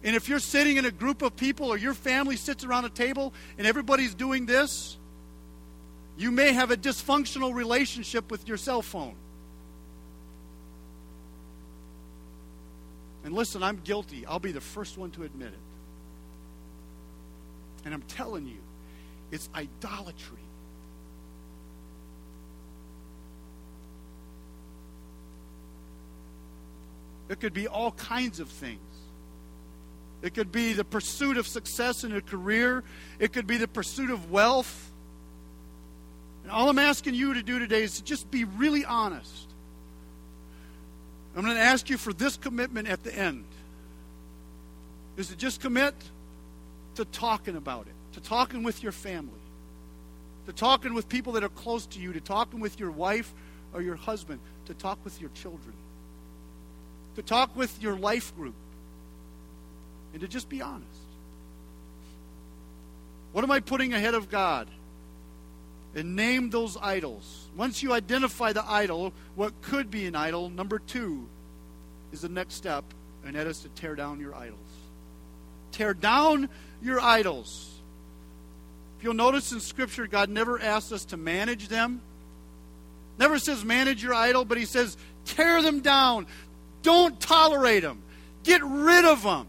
And 0.03 0.15
if 0.15 0.27
you're 0.27 0.39
sitting 0.39 0.77
in 0.77 0.85
a 0.85 0.91
group 0.91 1.21
of 1.21 1.35
people 1.35 1.67
or 1.67 1.77
your 1.77 1.93
family 1.93 2.35
sits 2.35 2.63
around 2.63 2.85
a 2.85 2.89
table 2.89 3.33
and 3.57 3.67
everybody's 3.67 4.15
doing 4.15 4.45
this, 4.45 4.97
you 6.17 6.31
may 6.31 6.53
have 6.53 6.71
a 6.71 6.77
dysfunctional 6.77 7.53
relationship 7.53 8.31
with 8.31 8.47
your 8.47 8.57
cell 8.57 8.81
phone. 8.81 9.15
And 13.23 13.33
listen, 13.33 13.61
I'm 13.61 13.77
guilty. 13.83 14.25
I'll 14.25 14.39
be 14.39 14.51
the 14.51 14.61
first 14.61 14.97
one 14.97 15.11
to 15.11 15.23
admit 15.23 15.49
it. 15.49 15.59
And 17.85 17.93
I'm 17.93 18.01
telling 18.03 18.47
you, 18.47 18.57
it's 19.31 19.49
idolatry. 19.55 20.37
It 27.29 27.39
could 27.39 27.53
be 27.53 27.67
all 27.67 27.91
kinds 27.93 28.39
of 28.39 28.49
things. 28.49 28.79
It 30.21 30.33
could 30.33 30.51
be 30.51 30.73
the 30.73 30.83
pursuit 30.83 31.37
of 31.37 31.47
success 31.47 32.03
in 32.03 32.15
a 32.15 32.21
career. 32.21 32.83
It 33.19 33.33
could 33.33 33.47
be 33.47 33.57
the 33.57 33.67
pursuit 33.67 34.11
of 34.11 34.31
wealth. 34.31 34.91
And 36.43 36.51
all 36.51 36.69
I'm 36.69 36.79
asking 36.79 37.15
you 37.15 37.33
to 37.33 37.43
do 37.43 37.59
today 37.59 37.83
is 37.83 37.97
to 37.97 38.03
just 38.03 38.29
be 38.29 38.43
really 38.43 38.85
honest. 38.85 39.47
I'm 41.35 41.43
going 41.43 41.55
to 41.55 41.61
ask 41.61 41.89
you 41.89 41.97
for 41.97 42.13
this 42.13 42.37
commitment 42.37 42.87
at 42.87 43.03
the 43.03 43.17
end. 43.17 43.45
Is 45.17 45.27
to 45.29 45.35
just 45.35 45.61
commit 45.61 45.93
to 46.95 47.05
talking 47.05 47.55
about 47.55 47.87
it, 47.87 47.93
to 48.13 48.21
talking 48.21 48.63
with 48.63 48.81
your 48.83 48.91
family, 48.91 49.31
to 50.45 50.53
talking 50.53 50.93
with 50.93 51.09
people 51.09 51.33
that 51.33 51.43
are 51.43 51.49
close 51.49 51.85
to 51.87 51.99
you, 51.99 52.13
to 52.13 52.21
talking 52.21 52.59
with 52.59 52.79
your 52.79 52.91
wife 52.91 53.33
or 53.73 53.81
your 53.81 53.95
husband, 53.95 54.39
to 54.65 54.73
talk 54.73 54.97
with 55.03 55.19
your 55.19 55.29
children, 55.31 55.73
to 57.15 57.21
talk 57.21 57.55
with 57.55 57.81
your 57.81 57.97
life 57.97 58.35
group 58.35 58.55
and 60.13 60.21
to 60.21 60.27
just 60.27 60.49
be 60.49 60.61
honest. 60.61 60.87
What 63.31 63.43
am 63.43 63.51
I 63.51 63.59
putting 63.59 63.93
ahead 63.93 64.13
of 64.13 64.29
God? 64.29 64.67
And 65.95 66.15
name 66.15 66.49
those 66.49 66.77
idols. 66.81 67.49
Once 67.55 67.83
you 67.83 67.93
identify 67.93 68.53
the 68.53 68.65
idol, 68.65 69.13
what 69.35 69.61
could 69.61 69.91
be 69.91 70.05
an 70.05 70.15
idol, 70.15 70.49
number 70.49 70.79
two 70.79 71.27
is 72.11 72.21
the 72.21 72.29
next 72.29 72.55
step, 72.55 72.83
and 73.25 73.35
that 73.35 73.47
is 73.47 73.59
to 73.59 73.69
tear 73.69 73.95
down 73.95 74.19
your 74.19 74.35
idols. 74.35 74.59
Tear 75.71 75.93
down 75.93 76.49
your 76.81 76.99
idols. 76.99 77.69
If 78.97 79.03
you'll 79.03 79.13
notice 79.13 79.51
in 79.51 79.59
Scripture, 79.59 80.07
God 80.07 80.29
never 80.29 80.61
asks 80.61 80.91
us 80.91 81.05
to 81.05 81.17
manage 81.17 81.67
them. 81.67 82.01
Never 83.17 83.39
says 83.39 83.65
manage 83.65 84.03
your 84.03 84.13
idol, 84.13 84.45
but 84.45 84.57
He 84.57 84.65
says 84.65 84.97
tear 85.25 85.61
them 85.61 85.81
down. 85.81 86.27
Don't 86.83 87.19
tolerate 87.19 87.83
them. 87.83 88.01
Get 88.43 88.63
rid 88.63 89.05
of 89.05 89.23
them. 89.23 89.47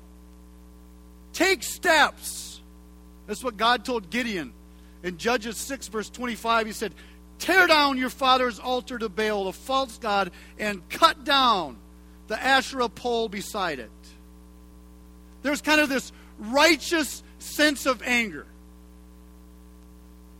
Take 1.32 1.62
steps. 1.62 2.60
That's 3.26 3.42
what 3.42 3.56
God 3.56 3.84
told 3.84 4.10
Gideon 4.10 4.52
In 5.02 5.16
Judges 5.16 5.56
6, 5.56 5.88
verse 5.88 6.10
25, 6.10 6.66
he 6.66 6.72
said, 6.72 6.94
Tear 7.38 7.66
down 7.66 7.98
your 7.98 8.10
father's 8.10 8.60
altar 8.60 8.98
to 8.98 9.08
Baal, 9.08 9.46
the 9.46 9.52
false 9.52 9.98
god, 9.98 10.30
and 10.58 10.88
cut 10.88 11.24
down 11.24 11.76
the 12.28 12.40
Asherah 12.40 12.88
pole 12.88 13.28
beside 13.28 13.80
it. 13.80 13.90
There's 15.42 15.60
kind 15.60 15.80
of 15.80 15.88
this 15.88 16.12
righteous 16.38 17.22
sense 17.38 17.86
of 17.86 18.02
anger. 18.02 18.46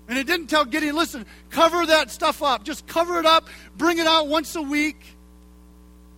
And 0.09 0.19
it 0.19 0.27
didn't 0.27 0.47
tell 0.47 0.65
Gideon, 0.65 0.95
listen, 0.95 1.27
cover 1.51 1.87
that 1.87 2.11
stuff 2.11 2.43
up. 2.43 2.65
Just 2.65 2.87
cover 2.87 3.19
it 3.19 3.27
up, 3.27 3.49
bring 3.77 3.99
it 3.99 4.07
out 4.07 4.29
once 4.29 4.55
a 4.57 4.63
week, 4.63 5.05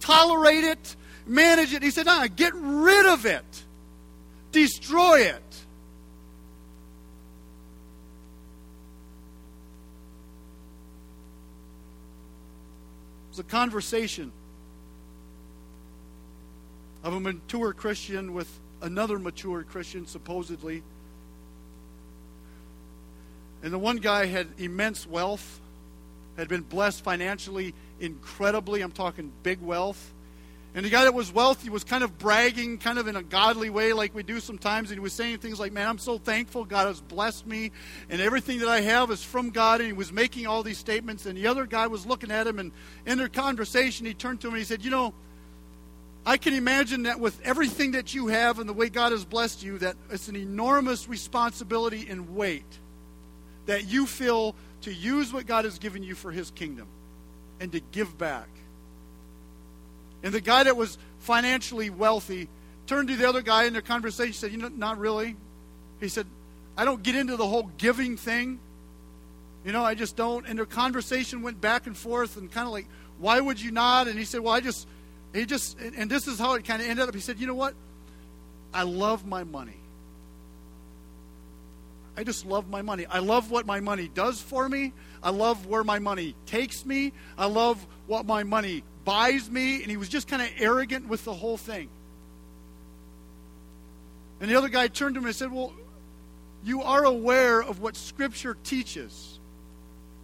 tolerate 0.00 0.64
it, 0.64 0.96
manage 1.26 1.72
it. 1.72 1.82
He 1.82 1.90
said, 1.90 2.06
nah, 2.06 2.26
get 2.26 2.52
rid 2.54 3.06
of 3.06 3.24
it, 3.24 3.63
destroy 4.54 5.22
it. 5.22 5.42
It 13.26 13.30
was 13.30 13.38
a 13.40 13.42
conversation 13.42 14.30
of 17.02 17.12
a 17.12 17.20
mature 17.20 17.72
Christian 17.72 18.32
with 18.32 18.48
another 18.80 19.18
mature 19.18 19.64
Christian, 19.64 20.06
supposedly. 20.06 20.84
And 23.64 23.72
the 23.72 23.78
one 23.78 23.96
guy 23.96 24.26
had 24.26 24.46
immense 24.56 25.06
wealth, 25.06 25.60
had 26.36 26.48
been 26.48 26.62
blessed 26.62 27.02
financially 27.02 27.74
incredibly. 27.98 28.82
I'm 28.82 28.92
talking 28.92 29.32
big 29.42 29.60
wealth. 29.60 30.13
And 30.76 30.84
the 30.84 30.90
guy 30.90 31.04
that 31.04 31.14
was 31.14 31.32
wealthy 31.32 31.70
was 31.70 31.84
kind 31.84 32.02
of 32.02 32.18
bragging, 32.18 32.78
kind 32.78 32.98
of 32.98 33.06
in 33.06 33.14
a 33.14 33.22
godly 33.22 33.70
way, 33.70 33.92
like 33.92 34.12
we 34.12 34.24
do 34.24 34.40
sometimes. 34.40 34.90
And 34.90 34.98
he 34.98 35.00
was 35.00 35.12
saying 35.12 35.38
things 35.38 35.60
like, 35.60 35.72
Man, 35.72 35.86
I'm 35.86 35.98
so 35.98 36.18
thankful. 36.18 36.64
God 36.64 36.88
has 36.88 37.00
blessed 37.00 37.46
me, 37.46 37.70
and 38.10 38.20
everything 38.20 38.58
that 38.58 38.68
I 38.68 38.80
have 38.80 39.12
is 39.12 39.22
from 39.22 39.50
God. 39.50 39.80
And 39.80 39.86
he 39.86 39.92
was 39.92 40.12
making 40.12 40.48
all 40.48 40.64
these 40.64 40.78
statements. 40.78 41.26
And 41.26 41.38
the 41.38 41.46
other 41.46 41.64
guy 41.64 41.86
was 41.86 42.06
looking 42.06 42.32
at 42.32 42.46
him, 42.46 42.58
and 42.58 42.72
in 43.06 43.18
their 43.18 43.28
conversation, 43.28 44.04
he 44.04 44.14
turned 44.14 44.40
to 44.40 44.48
him 44.48 44.54
and 44.54 44.58
he 44.58 44.64
said, 44.64 44.84
You 44.84 44.90
know, 44.90 45.14
I 46.26 46.38
can 46.38 46.54
imagine 46.54 47.04
that 47.04 47.20
with 47.20 47.40
everything 47.42 47.92
that 47.92 48.12
you 48.12 48.28
have 48.28 48.58
and 48.58 48.68
the 48.68 48.72
way 48.72 48.88
God 48.88 49.12
has 49.12 49.24
blessed 49.24 49.62
you, 49.62 49.78
that 49.78 49.94
it's 50.10 50.26
an 50.26 50.36
enormous 50.36 51.08
responsibility 51.08 52.06
and 52.08 52.34
weight 52.34 52.80
that 53.66 53.86
you 53.86 54.06
feel 54.06 54.54
to 54.82 54.92
use 54.92 55.32
what 55.32 55.46
God 55.46 55.64
has 55.64 55.78
given 55.78 56.02
you 56.02 56.14
for 56.14 56.32
His 56.32 56.50
kingdom 56.50 56.88
and 57.60 57.70
to 57.72 57.80
give 57.92 58.18
back. 58.18 58.48
And 60.24 60.32
the 60.32 60.40
guy 60.40 60.64
that 60.64 60.76
was 60.76 60.98
financially 61.20 61.90
wealthy 61.90 62.48
turned 62.86 63.08
to 63.08 63.16
the 63.16 63.28
other 63.28 63.42
guy 63.42 63.64
in 63.64 63.74
their 63.74 63.82
conversation 63.82 64.32
said, 64.32 64.50
You 64.50 64.58
know, 64.58 64.68
not 64.68 64.98
really. 64.98 65.36
He 66.00 66.08
said, 66.08 66.26
I 66.76 66.84
don't 66.84 67.02
get 67.02 67.14
into 67.14 67.36
the 67.36 67.46
whole 67.46 67.70
giving 67.78 68.16
thing. 68.16 68.58
You 69.64 69.72
know, 69.72 69.84
I 69.84 69.94
just 69.94 70.16
don't. 70.16 70.46
And 70.46 70.58
their 70.58 70.66
conversation 70.66 71.42
went 71.42 71.60
back 71.60 71.86
and 71.86 71.96
forth 71.96 72.36
and 72.36 72.50
kind 72.50 72.66
of 72.66 72.72
like, 72.72 72.88
Why 73.18 73.38
would 73.38 73.60
you 73.60 73.70
not? 73.70 74.08
And 74.08 74.18
he 74.18 74.24
said, 74.24 74.40
Well, 74.40 74.54
I 74.54 74.60
just 74.60 74.88
he 75.34 75.44
just, 75.44 75.78
and 75.78 76.10
this 76.10 76.26
is 76.26 76.38
how 76.38 76.54
it 76.54 76.64
kind 76.64 76.80
of 76.80 76.88
ended 76.88 77.08
up. 77.08 77.14
He 77.14 77.20
said, 77.20 77.38
You 77.38 77.46
know 77.46 77.54
what? 77.54 77.74
I 78.72 78.84
love 78.84 79.26
my 79.26 79.44
money. 79.44 79.76
I 82.16 82.24
just 82.24 82.46
love 82.46 82.70
my 82.70 82.80
money. 82.80 83.04
I 83.06 83.18
love 83.18 83.50
what 83.50 83.66
my 83.66 83.80
money 83.80 84.08
does 84.14 84.40
for 84.40 84.68
me. 84.68 84.92
I 85.22 85.30
love 85.30 85.66
where 85.66 85.84
my 85.84 85.98
money 85.98 86.34
takes 86.46 86.86
me. 86.86 87.12
I 87.36 87.46
love 87.46 87.84
what 88.06 88.24
my 88.24 88.44
money 88.44 88.84
buys 89.04 89.50
me. 89.50 89.82
And 89.82 89.90
he 89.90 89.96
was 89.96 90.08
just 90.08 90.28
kind 90.28 90.42
of 90.42 90.48
arrogant 90.58 91.08
with 91.08 91.24
the 91.24 91.34
whole 91.34 91.56
thing. 91.56 91.88
And 94.40 94.50
the 94.50 94.56
other 94.56 94.68
guy 94.68 94.88
turned 94.88 95.14
to 95.14 95.20
him 95.20 95.26
and 95.26 95.34
said, 95.34 95.52
Well, 95.52 95.72
you 96.64 96.82
are 96.82 97.04
aware 97.04 97.62
of 97.62 97.80
what 97.80 97.96
Scripture 97.96 98.56
teaches 98.64 99.38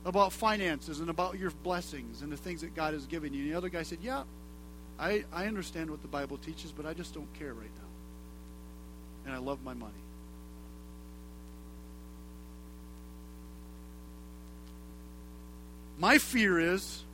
about 0.05 0.33
finances 0.33 1.01
and 1.01 1.11
about 1.11 1.39
your 1.39 1.51
blessings 1.63 2.23
and 2.23 2.33
the 2.33 2.37
things 2.37 2.63
that 2.63 2.75
God 2.75 2.95
has 2.95 3.07
given 3.07 3.33
you. 3.33 3.43
And 3.43 3.53
the 3.53 3.57
other 3.57 3.69
guy 3.69 3.83
said, 3.83 3.99
Yeah, 4.03 4.25
I, 4.99 5.25
I 5.33 5.47
understand 5.47 5.91
what 5.91 6.03
the 6.03 6.09
Bible 6.09 6.39
teaches, 6.39 6.73
but 6.73 6.87
I 6.87 6.95
just 6.95 7.15
don't 7.15 7.33
care 7.35 7.55
right 7.55 7.71
now. 7.77 9.27
And 9.27 9.35
I 9.35 9.39
love 9.39 9.63
my 9.63 9.75
money. 9.75 9.93
My 15.99 16.17
fear 16.17 16.59
is 16.59 17.05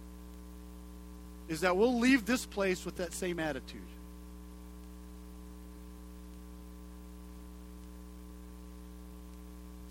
is 1.48 1.60
that 1.60 1.76
we'll 1.76 1.98
leave 1.98 2.26
this 2.26 2.44
place 2.44 2.84
with 2.84 2.96
that 2.96 3.12
same 3.12 3.38
attitude. 3.38 3.80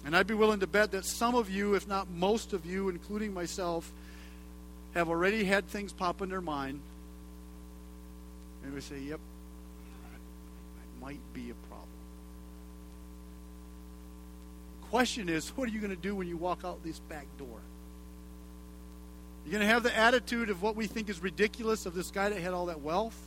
And 0.06 0.16
I'd 0.16 0.28
be 0.28 0.36
willing 0.36 0.60
to 0.60 0.68
bet 0.68 0.92
that 0.92 1.06
some 1.06 1.34
of 1.34 1.50
you, 1.50 1.74
if 1.74 1.88
not 1.88 2.10
most 2.10 2.54
of 2.54 2.66
you, 2.66 2.90
including 2.90 3.34
myself, 3.34 3.92
have 4.94 5.10
already 5.10 5.44
had 5.44 5.68
things 5.68 5.92
pop 5.92 6.22
in 6.22 6.30
their 6.30 6.42
mind 6.42 6.80
and 8.66 8.74
we 8.74 8.82
say, 8.82 9.00
yep, 9.00 9.20
that 10.12 11.06
might 11.06 11.20
be 11.34 11.52
a 11.52 11.68
problem. 11.68 11.88
The 14.82 14.88
Question 14.88 15.30
is, 15.30 15.50
what 15.50 15.70
are 15.70 15.72
you 15.72 15.80
going 15.80 15.96
to 15.96 16.02
do 16.02 16.16
when 16.16 16.28
you 16.28 16.36
walk 16.36 16.62
out 16.64 16.84
this 16.84 17.00
back 17.00 17.28
door? 17.38 17.60
You're 19.46 19.52
going 19.52 19.68
to 19.68 19.72
have 19.72 19.84
the 19.84 19.96
attitude 19.96 20.50
of 20.50 20.64
what 20.64 20.76
we 20.76 20.88
think 20.88 21.08
is 21.08 21.22
ridiculous 21.22 21.86
of 21.86 21.94
this 21.94 22.10
guy 22.10 22.30
that 22.30 22.42
had 22.42 22.54
all 22.54 22.66
that 22.66 22.82
wealth? 22.82 23.18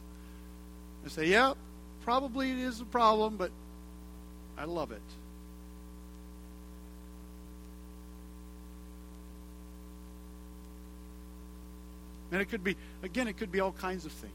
And 1.04 1.12
say, 1.12 1.28
yeah, 1.28 1.54
probably 2.02 2.50
it 2.50 2.58
is 2.58 2.80
a 2.80 2.84
problem, 2.84 3.36
but 3.36 3.52
I 4.58 4.64
love 4.64 4.90
it. 4.90 5.00
And 12.32 12.42
it 12.42 12.46
could 12.46 12.64
be, 12.64 12.76
again, 13.02 13.28
it 13.28 13.36
could 13.36 13.52
be 13.52 13.60
all 13.60 13.72
kinds 13.72 14.04
of 14.04 14.12
things. 14.12 14.32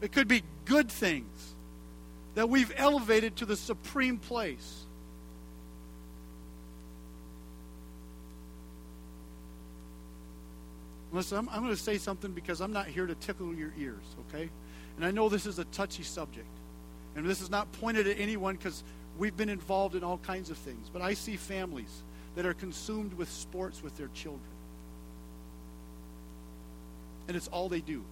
It 0.00 0.12
could 0.12 0.28
be 0.28 0.42
good 0.64 0.90
things 0.90 1.54
that 2.34 2.48
we've 2.48 2.72
elevated 2.76 3.36
to 3.36 3.46
the 3.46 3.56
supreme 3.56 4.18
place. 4.18 4.84
Listen, 11.14 11.38
I'm, 11.38 11.48
I'm 11.50 11.62
going 11.62 11.74
to 11.74 11.80
say 11.80 11.96
something 11.96 12.32
because 12.32 12.60
I'm 12.60 12.72
not 12.72 12.88
here 12.88 13.06
to 13.06 13.14
tickle 13.14 13.54
your 13.54 13.72
ears, 13.78 14.02
okay? 14.28 14.50
And 14.96 15.04
I 15.04 15.12
know 15.12 15.28
this 15.28 15.46
is 15.46 15.60
a 15.60 15.64
touchy 15.66 16.02
subject. 16.02 16.48
And 17.14 17.24
this 17.24 17.40
is 17.40 17.50
not 17.50 17.70
pointed 17.72 18.08
at 18.08 18.18
anyone 18.18 18.56
because 18.56 18.82
we've 19.16 19.36
been 19.36 19.48
involved 19.48 19.94
in 19.94 20.02
all 20.02 20.18
kinds 20.18 20.50
of 20.50 20.58
things. 20.58 20.90
But 20.92 21.02
I 21.02 21.14
see 21.14 21.36
families 21.36 22.02
that 22.34 22.44
are 22.44 22.54
consumed 22.54 23.14
with 23.14 23.30
sports 23.30 23.80
with 23.80 23.96
their 23.96 24.08
children. 24.08 24.42
And 27.28 27.36
it's 27.36 27.46
all 27.46 27.68
they 27.68 27.80
do. 27.80 28.02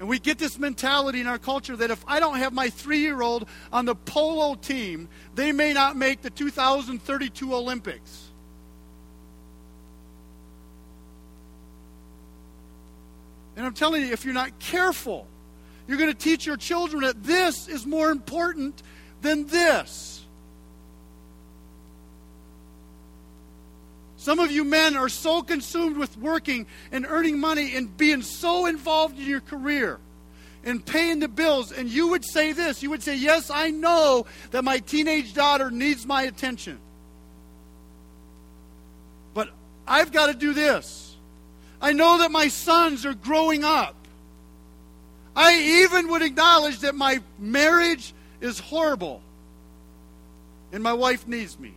And 0.00 0.08
we 0.08 0.18
get 0.18 0.38
this 0.38 0.58
mentality 0.58 1.20
in 1.20 1.28
our 1.28 1.38
culture 1.38 1.76
that 1.76 1.92
if 1.92 2.04
I 2.08 2.18
don't 2.18 2.38
have 2.38 2.52
my 2.52 2.68
three 2.68 2.98
year 2.98 3.22
old 3.22 3.48
on 3.72 3.84
the 3.84 3.94
polo 3.94 4.56
team, 4.56 5.08
they 5.36 5.52
may 5.52 5.72
not 5.72 5.96
make 5.96 6.22
the 6.22 6.30
2032 6.30 7.54
Olympics. 7.54 8.31
And 13.56 13.66
I'm 13.66 13.74
telling 13.74 14.02
you, 14.02 14.12
if 14.12 14.24
you're 14.24 14.34
not 14.34 14.58
careful, 14.58 15.26
you're 15.86 15.98
going 15.98 16.12
to 16.12 16.18
teach 16.18 16.46
your 16.46 16.56
children 16.56 17.02
that 17.02 17.22
this 17.22 17.68
is 17.68 17.84
more 17.84 18.10
important 18.10 18.82
than 19.20 19.46
this. 19.46 20.24
Some 24.16 24.38
of 24.38 24.52
you 24.52 24.62
men 24.62 24.96
are 24.96 25.08
so 25.08 25.42
consumed 25.42 25.96
with 25.96 26.16
working 26.16 26.66
and 26.92 27.04
earning 27.08 27.40
money 27.40 27.74
and 27.74 27.94
being 27.96 28.22
so 28.22 28.66
involved 28.66 29.18
in 29.18 29.26
your 29.26 29.40
career 29.40 29.98
and 30.64 30.84
paying 30.86 31.18
the 31.18 31.26
bills. 31.26 31.72
And 31.72 31.88
you 31.88 32.08
would 32.08 32.24
say 32.24 32.52
this 32.52 32.84
you 32.84 32.90
would 32.90 33.02
say, 33.02 33.16
Yes, 33.16 33.50
I 33.50 33.70
know 33.70 34.26
that 34.52 34.62
my 34.62 34.78
teenage 34.78 35.34
daughter 35.34 35.72
needs 35.72 36.06
my 36.06 36.22
attention. 36.22 36.78
But 39.34 39.50
I've 39.88 40.12
got 40.12 40.26
to 40.26 40.34
do 40.34 40.52
this. 40.52 41.11
I 41.82 41.92
know 41.92 42.18
that 42.18 42.30
my 42.30 42.46
sons 42.46 43.04
are 43.04 43.12
growing 43.14 43.64
up. 43.64 43.96
I 45.34 45.82
even 45.82 46.08
would 46.08 46.22
acknowledge 46.22 46.78
that 46.80 46.94
my 46.94 47.20
marriage 47.38 48.14
is 48.40 48.60
horrible 48.60 49.20
and 50.72 50.82
my 50.82 50.92
wife 50.92 51.26
needs 51.26 51.58
me. 51.58 51.74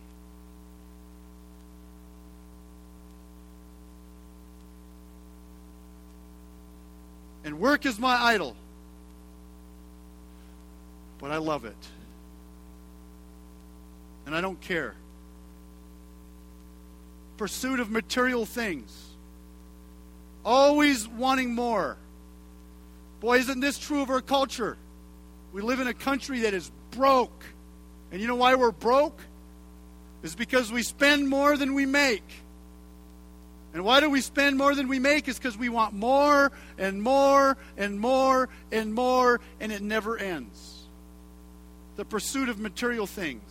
And 7.44 7.58
work 7.58 7.84
is 7.86 7.98
my 7.98 8.14
idol. 8.14 8.56
But 11.18 11.30
I 11.30 11.38
love 11.38 11.64
it. 11.64 11.76
And 14.26 14.34
I 14.34 14.40
don't 14.40 14.60
care. 14.60 14.94
Pursuit 17.36 17.80
of 17.80 17.90
material 17.90 18.44
things. 18.46 19.15
Always 20.46 21.06
wanting 21.06 21.54
more. 21.54 21.98
Boy, 23.20 23.38
isn't 23.38 23.60
this 23.60 23.78
true 23.78 24.00
of 24.00 24.08
our 24.08 24.22
culture? 24.22 24.78
We 25.52 25.60
live 25.60 25.80
in 25.80 25.88
a 25.88 25.94
country 25.94 26.40
that 26.40 26.54
is 26.54 26.72
broke. 26.92 27.44
And 28.10 28.22
you 28.22 28.26
know 28.26 28.36
why 28.36 28.54
we're 28.54 28.70
broke? 28.70 29.20
is 30.26 30.34
because 30.34 30.72
we 30.72 30.82
spend 30.82 31.28
more 31.28 31.56
than 31.56 31.74
we 31.74 31.86
make. 31.86 32.24
And 33.72 33.84
why 33.84 34.00
do 34.00 34.10
we 34.10 34.20
spend 34.20 34.56
more 34.56 34.74
than 34.74 34.88
we 34.88 34.98
make? 34.98 35.28
Is 35.28 35.38
because 35.38 35.56
we 35.56 35.68
want 35.68 35.92
more 35.92 36.50
and 36.78 37.00
more 37.00 37.56
and 37.76 38.00
more 38.00 38.48
and 38.72 38.92
more, 38.92 39.40
and 39.60 39.70
it 39.70 39.82
never 39.82 40.18
ends. 40.18 40.88
The 41.94 42.04
pursuit 42.04 42.48
of 42.48 42.58
material 42.58 43.06
things. 43.06 43.48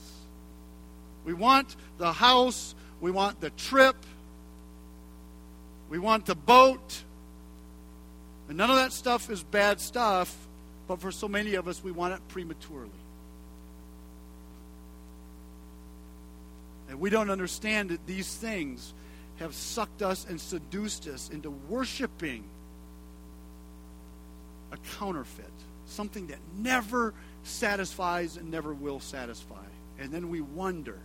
We 1.24 1.34
want 1.34 1.76
the 1.98 2.12
house, 2.12 2.76
we 3.00 3.10
want 3.10 3.40
the 3.40 3.52
trip, 3.52 3.96
we 5.90 6.00
want 6.00 6.26
the 6.26 6.36
boat. 6.36 7.04
And 8.48 8.58
none 8.58 8.70
of 8.70 8.76
that 8.76 8.94
stuff 8.94 9.30
is 9.30 9.44
bad 9.44 9.80
stuff, 9.80 10.36
but 10.88 11.02
for 11.02 11.12
so 11.12 11.28
many 11.28 11.56
of 11.56 11.68
us, 11.68 11.84
we 11.84 11.92
want 11.92 12.14
it 12.14 12.28
prematurely. 12.28 12.90
And 16.90 17.00
we 17.00 17.10
don't 17.10 17.32
understand 17.32 17.90
that 17.90 18.06
these 18.06 18.36
things 18.36 18.94
have 19.38 19.54
sucked 19.54 20.02
us 20.02 20.26
and 20.30 20.40
seduced 20.40 21.08
us 21.08 21.30
into 21.30 21.50
worshiping 21.50 22.44
a 24.72 24.78
counterfeit, 24.98 25.52
something 25.88 26.28
that 26.28 26.40
never 26.58 27.14
satisfies 27.44 28.38
and 28.38 28.52
never 28.52 28.74
will 28.74 29.00
satisfy. 29.00 29.66
And 30.00 30.12
then 30.12 30.30
we 30.30 30.42
wonder. 30.42 31.00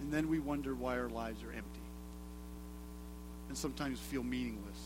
And 0.00 0.12
then 0.12 0.28
we 0.28 0.38
wonder 0.38 0.74
why 0.74 0.98
our 0.98 1.08
lives 1.08 1.42
are 1.42 1.52
empty. 1.52 1.79
And 3.50 3.58
sometimes 3.58 3.98
feel 3.98 4.22
meaningless. 4.22 4.78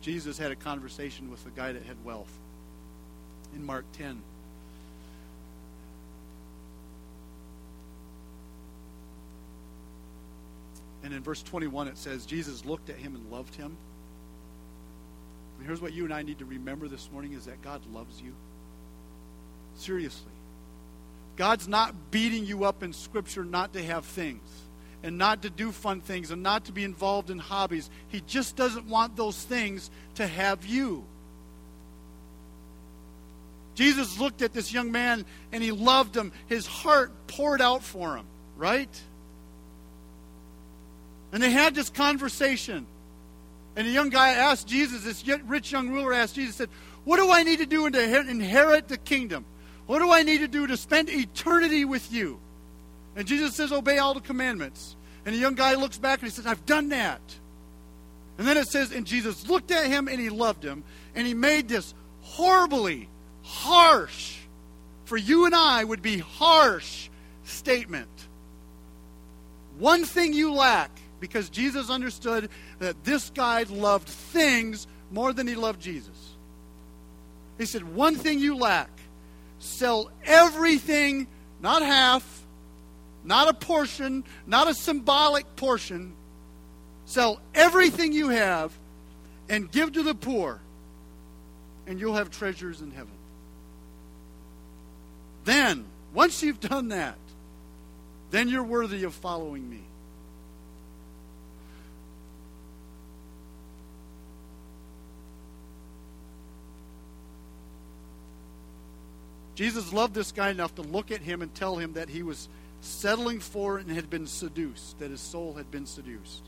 Jesus 0.00 0.38
had 0.38 0.50
a 0.50 0.56
conversation 0.56 1.30
with 1.30 1.44
a 1.44 1.50
guy 1.50 1.72
that 1.72 1.82
had 1.82 2.02
wealth 2.06 2.32
in 3.54 3.66
Mark 3.66 3.84
10. 3.92 4.22
And 11.04 11.12
in 11.12 11.22
verse 11.22 11.42
21, 11.42 11.88
it 11.88 11.98
says, 11.98 12.24
Jesus 12.24 12.64
looked 12.64 12.88
at 12.88 12.96
him 12.96 13.14
and 13.14 13.30
loved 13.30 13.54
him. 13.54 13.76
And 15.58 15.66
here's 15.66 15.82
what 15.82 15.92
you 15.92 16.04
and 16.06 16.14
I 16.14 16.22
need 16.22 16.38
to 16.38 16.46
remember 16.46 16.88
this 16.88 17.10
morning 17.12 17.34
is 17.34 17.44
that 17.44 17.60
God 17.60 17.82
loves 17.92 18.22
you. 18.22 18.32
Seriously. 19.76 20.32
God's 21.36 21.68
not 21.68 22.10
beating 22.10 22.46
you 22.46 22.64
up 22.64 22.82
in 22.82 22.94
Scripture 22.94 23.44
not 23.44 23.74
to 23.74 23.82
have 23.82 24.06
things 24.06 24.40
and 25.02 25.16
not 25.18 25.42
to 25.42 25.50
do 25.50 25.72
fun 25.72 26.00
things 26.00 26.30
and 26.30 26.42
not 26.42 26.64
to 26.66 26.72
be 26.72 26.84
involved 26.84 27.30
in 27.30 27.38
hobbies. 27.38 27.88
He 28.08 28.22
just 28.26 28.56
doesn't 28.56 28.86
want 28.86 29.16
those 29.16 29.40
things 29.40 29.90
to 30.16 30.26
have 30.26 30.64
you. 30.66 31.04
Jesus 33.74 34.18
looked 34.18 34.42
at 34.42 34.52
this 34.52 34.72
young 34.72 34.90
man 34.90 35.24
and 35.52 35.62
he 35.62 35.70
loved 35.70 36.16
him. 36.16 36.32
His 36.48 36.66
heart 36.66 37.12
poured 37.28 37.62
out 37.62 37.84
for 37.84 38.16
him, 38.16 38.26
right? 38.56 38.88
And 41.32 41.40
they 41.40 41.50
had 41.50 41.76
this 41.76 41.88
conversation. 41.88 42.86
And 43.76 43.86
the 43.86 43.92
young 43.92 44.10
guy 44.10 44.30
asked 44.30 44.66
Jesus, 44.66 45.04
this 45.04 45.24
rich 45.46 45.70
young 45.70 45.90
ruler 45.90 46.12
asked 46.12 46.34
Jesus, 46.34 46.56
said, 46.56 46.70
What 47.04 47.18
do 47.18 47.30
I 47.30 47.44
need 47.44 47.60
to 47.60 47.66
do 47.66 47.88
to 47.88 48.20
inherit 48.28 48.88
the 48.88 48.96
kingdom? 48.96 49.44
What 49.86 50.00
do 50.00 50.10
I 50.10 50.24
need 50.24 50.38
to 50.38 50.48
do 50.48 50.66
to 50.66 50.76
spend 50.76 51.08
eternity 51.08 51.84
with 51.84 52.12
you? 52.12 52.40
And 53.16 53.26
Jesus 53.26 53.54
says, 53.54 53.72
Obey 53.72 53.98
all 53.98 54.14
the 54.14 54.20
commandments. 54.20 54.96
And 55.24 55.34
the 55.34 55.38
young 55.38 55.54
guy 55.54 55.74
looks 55.74 55.98
back 55.98 56.20
and 56.20 56.28
he 56.28 56.34
says, 56.34 56.46
I've 56.46 56.64
done 56.66 56.90
that. 56.90 57.20
And 58.38 58.46
then 58.46 58.56
it 58.56 58.68
says, 58.68 58.92
And 58.92 59.06
Jesus 59.06 59.48
looked 59.48 59.70
at 59.70 59.86
him 59.86 60.08
and 60.08 60.20
he 60.20 60.30
loved 60.30 60.64
him. 60.64 60.84
And 61.14 61.26
he 61.26 61.34
made 61.34 61.68
this 61.68 61.94
horribly 62.20 63.08
harsh, 63.42 64.36
for 65.04 65.16
you 65.16 65.46
and 65.46 65.54
I 65.54 65.82
would 65.82 66.02
be 66.02 66.18
harsh 66.18 67.08
statement. 67.44 68.08
One 69.78 70.04
thing 70.04 70.32
you 70.32 70.52
lack 70.52 70.90
because 71.20 71.48
Jesus 71.50 71.90
understood 71.90 72.48
that 72.78 73.04
this 73.04 73.30
guy 73.30 73.64
loved 73.64 74.08
things 74.08 74.86
more 75.10 75.32
than 75.32 75.46
he 75.46 75.54
loved 75.54 75.80
Jesus. 75.80 76.36
He 77.58 77.66
said, 77.66 77.94
One 77.94 78.14
thing 78.14 78.38
you 78.38 78.56
lack 78.56 78.90
sell 79.58 80.10
everything, 80.24 81.26
not 81.60 81.82
half, 81.82 82.46
not 83.28 83.46
a 83.46 83.52
portion, 83.52 84.24
not 84.46 84.68
a 84.68 84.74
symbolic 84.74 85.54
portion. 85.54 86.14
Sell 87.04 87.40
everything 87.54 88.12
you 88.12 88.30
have 88.30 88.72
and 89.50 89.70
give 89.70 89.92
to 89.92 90.02
the 90.02 90.14
poor, 90.14 90.58
and 91.86 92.00
you'll 92.00 92.14
have 92.14 92.30
treasures 92.30 92.80
in 92.80 92.90
heaven. 92.90 93.12
Then, 95.44 95.84
once 96.14 96.42
you've 96.42 96.58
done 96.58 96.88
that, 96.88 97.18
then 98.30 98.48
you're 98.48 98.64
worthy 98.64 99.04
of 99.04 99.12
following 99.12 99.68
me. 99.68 99.82
Jesus 109.54 109.92
loved 109.92 110.14
this 110.14 110.32
guy 110.32 110.48
enough 110.50 110.74
to 110.76 110.82
look 110.82 111.10
at 111.10 111.20
him 111.20 111.42
and 111.42 111.54
tell 111.54 111.76
him 111.76 111.92
that 111.94 112.08
he 112.08 112.22
was 112.22 112.48
settling 112.80 113.40
for 113.40 113.78
and 113.78 113.90
had 113.90 114.08
been 114.10 114.26
seduced, 114.26 114.98
that 114.98 115.10
his 115.10 115.20
soul 115.20 115.54
had 115.54 115.70
been 115.70 115.86
seduced. 115.86 116.42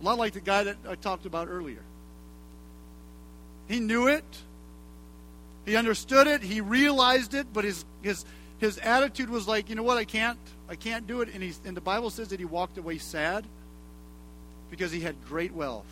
A 0.00 0.04
lot 0.04 0.18
like 0.18 0.32
the 0.32 0.40
guy 0.40 0.64
that 0.64 0.76
I 0.88 0.94
talked 0.94 1.26
about 1.26 1.48
earlier. 1.48 1.82
He 3.68 3.78
knew 3.78 4.08
it. 4.08 4.24
He 5.64 5.76
understood 5.76 6.26
it. 6.26 6.42
He 6.42 6.60
realized 6.60 7.34
it, 7.34 7.46
but 7.52 7.64
his 7.64 7.84
his 8.02 8.24
his 8.58 8.78
attitude 8.78 9.30
was 9.30 9.46
like, 9.46 9.68
you 9.68 9.76
know 9.76 9.82
what, 9.82 9.98
I 9.98 10.04
can't 10.04 10.38
I 10.68 10.74
can't 10.74 11.06
do 11.06 11.20
it. 11.20 11.28
And 11.32 11.42
he 11.42 11.52
and 11.64 11.76
the 11.76 11.80
Bible 11.80 12.10
says 12.10 12.28
that 12.28 12.40
he 12.40 12.46
walked 12.46 12.78
away 12.78 12.98
sad 12.98 13.44
because 14.70 14.90
he 14.90 15.00
had 15.00 15.14
great 15.28 15.52
wealth. 15.52 15.86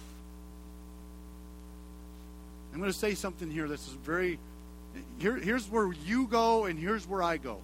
I'm 2.73 2.79
going 2.79 2.93
to 2.93 2.99
say 2.99 3.15
something 3.15 3.51
here 3.51 3.69
that's 3.69 3.89
very. 3.89 4.39
Here, 5.21 5.37
here's 5.37 5.69
where 5.69 5.93
you 5.93 6.27
go, 6.27 6.65
and 6.65 6.79
here's 6.79 7.07
where 7.07 7.23
I 7.23 7.37
go. 7.37 7.61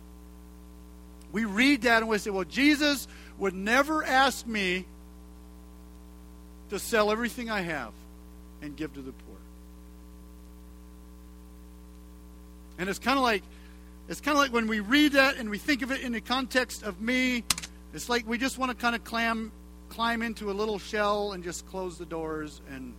We 1.33 1.45
read 1.45 1.83
that 1.83 2.03
and 2.03 2.09
we 2.09 2.19
say, 2.19 2.31
well, 2.31 2.45
Jesus 2.45 3.09
would 3.39 3.55
never 3.55 4.05
ask 4.05 4.47
me 4.47 4.85
to 6.71 6.79
sell 6.79 7.11
everything 7.11 7.51
I 7.51 7.63
have 7.63 7.93
and 8.63 8.77
give 8.77 8.93
to 8.95 9.01
the 9.01 9.13
poor. 9.13 9.37
And 12.79 12.89
it's 12.89 12.99
kind 12.99 13.17
of 13.17 13.23
like 13.23 13.43
it's 14.09 14.21
kind 14.21 14.37
of 14.37 14.43
like 14.43 14.53
when 14.53 14.69
we 14.69 14.81
read 14.81 15.13
that 15.13 15.37
and 15.37 15.51
we 15.51 15.59
think 15.59 15.83
of 15.83 15.91
it 15.91 16.01
in 16.03 16.13
the 16.13 16.21
context 16.21 16.83
of 16.85 17.01
me, 17.01 17.43
it's 17.93 18.09
like 18.09 18.29
we 18.29 18.39
just 18.39 18.57
want 18.57 18.71
to 18.71 18.77
kind 18.77 18.95
of 18.95 19.03
clam, 19.03 19.51
climb 19.89 20.23
into 20.23 20.51
a 20.51 20.55
little 20.55 20.79
shell 20.79 21.33
and 21.33 21.43
just 21.43 21.67
close 21.67 21.99
the 21.99 22.07
doors 22.07 22.61
and 22.71 22.95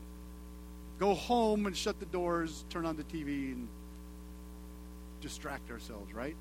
go 1.00 1.13
home 1.13 1.65
and 1.65 1.78
shut 1.78 2.00
the 2.00 2.06
doors, 2.08 2.65
turn 2.70 2.86
on 2.86 2.98
the 2.98 3.04
TV, 3.04 3.54
and 3.54 3.67
distract 5.21 5.71
ourselves, 5.71 6.13
right? 6.13 6.36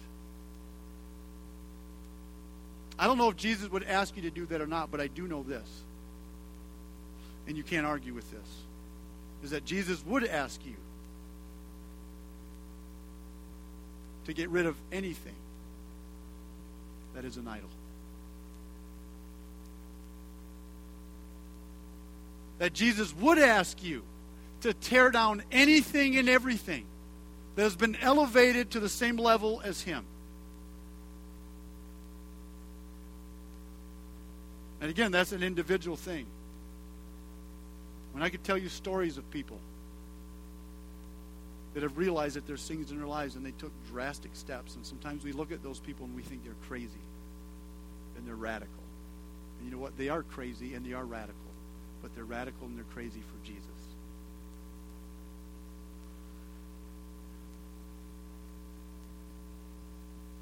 I 2.99 3.07
don't 3.07 3.19
know 3.19 3.29
if 3.29 3.37
Jesus 3.37 3.71
would 3.71 3.85
ask 3.85 4.17
you 4.17 4.23
to 4.23 4.31
do 4.31 4.47
that 4.47 4.61
or 4.61 4.67
not, 4.67 4.91
but 4.91 5.01
I 5.01 5.07
do 5.07 5.29
know 5.29 5.43
this. 5.43 5.69
And 7.47 7.57
you 7.57 7.63
can't 7.63 7.87
argue 7.87 8.15
with 8.15 8.31
this. 8.31 8.49
Is 9.45 9.51
that 9.51 9.65
Jesus 9.65 10.05
would 10.07 10.25
ask 10.25 10.65
you 10.65 10.75
to 14.25 14.33
get 14.33 14.49
rid 14.49 14.67
of 14.67 14.77
anything 14.91 15.35
that 17.15 17.25
is 17.25 17.37
an 17.37 17.47
idol. 17.47 17.69
That 22.59 22.73
Jesus 22.73 23.15
would 23.17 23.39
ask 23.39 23.85
you 23.85 24.03
to 24.63 24.73
tear 24.73 25.11
down 25.11 25.43
anything 25.53 26.17
and 26.17 26.29
everything 26.29 26.87
that 27.57 27.63
has 27.63 27.75
been 27.75 27.97
elevated 27.97 28.71
to 28.71 28.81
the 28.81 28.89
same 28.89 29.17
level 29.17 29.61
as 29.65 29.83
Him. 29.83 30.05
And 34.81 34.91
again, 34.91 35.11
that's 35.11 35.33
an 35.33 35.43
individual 35.43 35.97
thing. 35.97 36.27
When 38.13 38.23
I 38.23 38.29
could 38.29 38.45
tell 38.45 38.57
you 38.57 38.69
stories 38.69 39.19
of 39.19 39.29
people 39.31 39.59
that 41.75 41.83
have 41.83 41.99
realized 41.99 42.37
that 42.37 42.47
there's 42.47 42.67
things 42.67 42.91
in 42.91 42.99
their 42.99 43.07
lives 43.07 43.37
and 43.37 43.45
they 43.45 43.51
took 43.53 43.73
drastic 43.91 44.31
steps. 44.35 44.77
And 44.77 44.87
sometimes 44.87 45.25
we 45.25 45.33
look 45.33 45.53
at 45.53 45.63
those 45.63 45.79
people 45.79 46.07
and 46.07 46.17
we 46.17 46.23
think 46.23 46.43
they're 46.43 46.55
crazy 46.67 47.05
and 48.17 48.27
they're 48.27 48.35
radical. 48.35 48.83
And 49.59 49.69
you 49.69 49.77
know 49.77 49.83
what? 49.83 49.99
They 49.99 50.09
are 50.09 50.23
crazy 50.23 50.75
and 50.75 50.87
they 50.87 50.95
are 50.95 51.05
radical. 51.05 51.35
But 52.01 52.15
they're 52.15 52.25
radical 52.25 52.67
and 52.67 52.79
they're 52.79 52.85
crazy 52.95 53.21
for 53.21 53.47
Jesus. 53.47 53.63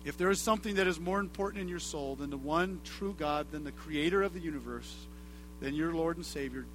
If 0.04 0.18
there 0.18 0.30
is 0.30 0.38
something 0.38 0.74
that 0.74 0.86
is 0.86 1.00
more 1.00 1.18
important 1.18 1.62
in 1.62 1.68
your 1.68 1.78
soul 1.78 2.14
than 2.14 2.30
the 2.30 2.36
one 2.36 2.80
true 2.84 3.14
God, 3.18 3.50
than 3.50 3.64
the 3.64 3.72
creator 3.72 4.22
of 4.22 4.34
the 4.34 4.40
universe, 4.40 4.94
then 5.60 5.74
your 5.74 5.94
Lord 5.94 6.16
and 6.16 6.26
Savior, 6.26 6.66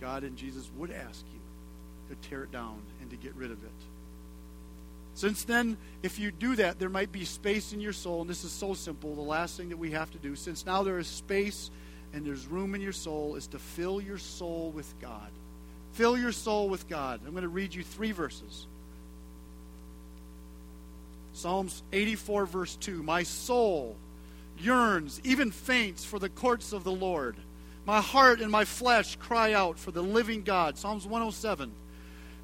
God 0.00 0.24
and 0.24 0.36
Jesus, 0.36 0.70
would 0.78 0.90
ask 0.90 1.24
you 1.32 2.14
to 2.14 2.28
tear 2.28 2.44
it 2.44 2.52
down 2.52 2.80
and 3.00 3.10
to 3.10 3.16
get 3.16 3.34
rid 3.34 3.50
of 3.50 3.62
it. 3.62 3.70
Since 5.14 5.44
then, 5.44 5.76
if 6.02 6.18
you 6.18 6.30
do 6.30 6.56
that, 6.56 6.78
there 6.78 6.88
might 6.88 7.12
be 7.12 7.26
space 7.26 7.74
in 7.74 7.80
your 7.80 7.92
soul, 7.92 8.22
and 8.22 8.30
this 8.30 8.44
is 8.44 8.50
so 8.50 8.72
simple. 8.72 9.14
The 9.14 9.20
last 9.20 9.58
thing 9.58 9.68
that 9.68 9.76
we 9.76 9.90
have 9.90 10.10
to 10.12 10.18
do, 10.18 10.34
since 10.34 10.64
now 10.64 10.82
there 10.82 10.98
is 10.98 11.06
space 11.06 11.70
and 12.14 12.24
there's 12.24 12.46
room 12.46 12.74
in 12.74 12.80
your 12.80 12.92
soul, 12.92 13.36
is 13.36 13.46
to 13.48 13.58
fill 13.58 14.00
your 14.00 14.16
soul 14.16 14.70
with 14.74 14.92
God. 15.00 15.30
Fill 15.92 16.16
your 16.16 16.32
soul 16.32 16.70
with 16.70 16.88
God. 16.88 17.20
I'm 17.26 17.32
going 17.32 17.42
to 17.42 17.48
read 17.48 17.74
you 17.74 17.82
three 17.82 18.12
verses. 18.12 18.66
Psalms 21.32 21.82
84, 21.92 22.46
verse 22.46 22.76
2 22.76 23.02
My 23.02 23.22
soul 23.22 23.96
yearns, 24.58 25.20
even 25.24 25.50
faints, 25.50 26.04
for 26.04 26.18
the 26.18 26.28
courts 26.28 26.72
of 26.72 26.84
the 26.84 26.92
Lord. 26.92 27.36
My 27.84 28.00
heart 28.00 28.40
and 28.40 28.50
my 28.50 28.64
flesh 28.64 29.16
cry 29.16 29.52
out 29.52 29.78
for 29.78 29.90
the 29.90 30.02
living 30.02 30.42
God. 30.42 30.78
Psalms 30.78 31.04
107. 31.04 31.72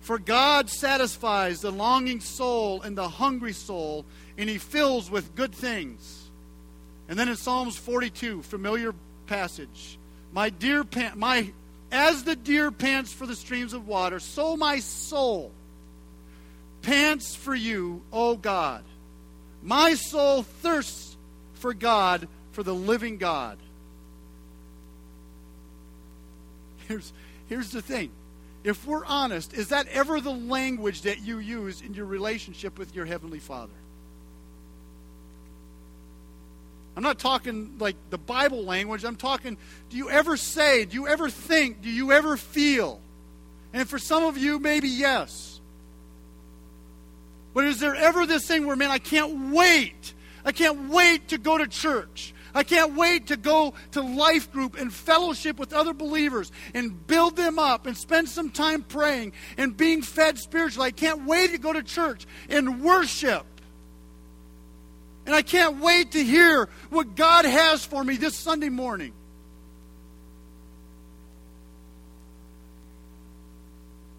For 0.01 0.19
God 0.19 0.71
satisfies 0.71 1.61
the 1.61 1.71
longing 1.71 2.21
soul 2.21 2.83
and 2.83 2.97
the 2.97 3.09
hungry 3.09 3.53
soul, 3.53 4.05
and 4.37 4.49
he 4.49 4.59
fills 4.59 5.11
with 5.11 5.35
good 5.35 5.55
things. 5.55 6.31
And 7.09 7.19
then 7.19 7.29
in 7.29 7.37
Psalms 7.37 7.77
42, 7.77 8.43
familiar 8.43 8.95
passage, 9.27 9.99
my 10.33 10.51
dear 10.51 10.85
pant, 10.85 11.17
my 11.17 11.53
as 11.91 12.25
the 12.25 12.37
deer 12.37 12.71
pants 12.71 13.13
for 13.13 13.27
the 13.27 13.37
streams 13.37 13.73
of 13.73 13.89
water, 13.89 14.21
so 14.21 14.57
my 14.57 14.79
soul 14.79 15.53
pants 16.83 17.35
for 17.35 17.55
you, 17.55 18.03
O 18.13 18.37
God. 18.37 18.85
My 19.63 19.95
soul 19.95 20.43
thirsts 20.43 21.17
for 21.55 21.75
God, 21.75 22.29
for 22.53 22.63
the 22.63 22.75
living 22.75 23.19
God. 23.19 23.59
Here's, 26.87 27.13
here's 27.49 27.71
the 27.71 27.83
thing. 27.83 28.11
If 28.65 28.87
we're 28.87 29.05
honest, 29.05 29.55
is 29.55 29.69
that 29.69 29.87
ever 29.89 30.21
the 30.21 30.33
language 30.33 31.03
that 31.03 31.21
you 31.21 31.39
use 31.39 31.81
in 31.81 31.95
your 31.95 32.07
relationship 32.07 32.79
with 32.79 32.95
your 32.95 33.05
Heavenly 33.05 33.39
Father? 33.39 33.73
I'm 36.97 37.03
not 37.05 37.21
talking 37.21 37.77
like 37.79 37.95
the 38.11 38.19
Bible 38.19 38.65
language. 38.65 39.05
I'm 39.05 39.15
talking, 39.15 39.57
do 39.89 39.97
you 39.97 40.11
ever 40.11 40.37
say, 40.37 40.85
do 40.85 40.95
you 40.95 41.07
ever 41.07 41.31
think, 41.31 41.81
do 41.81 41.89
you 41.89 42.11
ever 42.11 42.37
feel? 42.37 43.01
And 43.73 43.89
for 43.89 44.01
some 44.01 44.25
of 44.25 44.37
you, 44.37 44.59
maybe 44.59 44.89
yes. 44.89 45.58
But 47.59 47.65
is 47.65 47.81
there 47.81 47.97
ever 47.97 48.25
this 48.25 48.47
thing 48.47 48.69
where, 48.69 48.77
man, 48.77 48.93
I 48.93 48.99
can't 48.99 49.53
wait? 49.53 50.15
I 50.45 50.53
can't 50.53 50.91
wait 50.91 51.27
to 51.31 51.39
go 51.39 51.59
to 51.59 51.67
church. 51.67 52.33
I 52.55 52.63
can't 52.63 52.95
wait 52.95 53.27
to 53.27 53.37
go 53.37 53.75
to 53.91 54.01
life 54.01 54.53
group 54.53 54.79
and 54.79 54.95
fellowship 54.95 55.59
with 55.59 55.73
other 55.73 55.93
believers 55.93 56.53
and 56.73 57.05
build 57.09 57.35
them 57.35 57.59
up 57.59 57.87
and 57.87 57.97
spend 57.97 58.29
some 58.29 58.51
time 58.51 58.85
praying 58.85 59.33
and 59.57 59.77
being 59.77 60.03
fed 60.03 60.39
spiritually. 60.39 60.87
I 60.87 60.91
can't 60.93 61.27
wait 61.27 61.51
to 61.51 61.59
go 61.59 61.73
to 61.73 61.83
church 61.83 62.29
and 62.49 62.81
worship. 62.81 63.45
And 65.27 65.35
I 65.35 65.43
can't 65.43 65.81
wait 65.81 66.13
to 66.13 66.23
hear 66.23 66.69
what 66.91 67.17
God 67.17 67.45
has 67.45 67.85
for 67.85 68.05
me 68.05 68.19
this 68.19 68.37
Sunday 68.37 68.69
morning. 68.69 69.13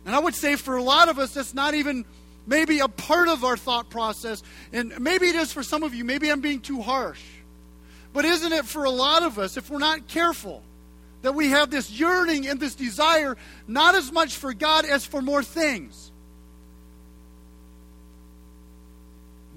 And 0.06 0.14
I 0.14 0.20
would 0.20 0.36
say 0.36 0.58
for 0.58 0.76
a 0.76 0.84
lot 0.84 1.08
of 1.08 1.20
us, 1.20 1.36
that's 1.36 1.54
not 1.54 1.74
even 1.74 2.04
maybe 2.50 2.80
a 2.80 2.88
part 2.88 3.30
of 3.30 3.46
our 3.46 3.56
thought 3.56 3.90
process. 3.90 4.44
And 4.74 5.00
maybe 5.00 5.28
it 5.28 5.36
is 5.36 5.54
for 5.54 5.64
some 5.64 5.84
of 5.84 5.94
you. 5.94 6.04
Maybe 6.04 6.30
I'm 6.30 6.42
being 6.42 6.60
too 6.60 6.82
harsh. 6.82 7.22
But 8.12 8.26
isn't 8.26 8.52
it 8.52 8.66
for 8.66 8.86
a 8.86 8.90
lot 8.90 9.22
of 9.22 9.38
us, 9.38 9.56
if 9.56 9.70
we're 9.70 9.78
not 9.78 10.08
careful, 10.08 10.64
that 11.22 11.36
we 11.36 11.50
have 11.50 11.70
this 11.70 11.92
yearning 11.92 12.48
and 12.48 12.60
this 12.60 12.74
desire, 12.74 13.38
not 13.68 13.94
as 13.94 14.12
much 14.12 14.36
for 14.36 14.54
God 14.54 14.86
as 14.86 15.06
for 15.06 15.22
more 15.22 15.44
things? 15.44 16.12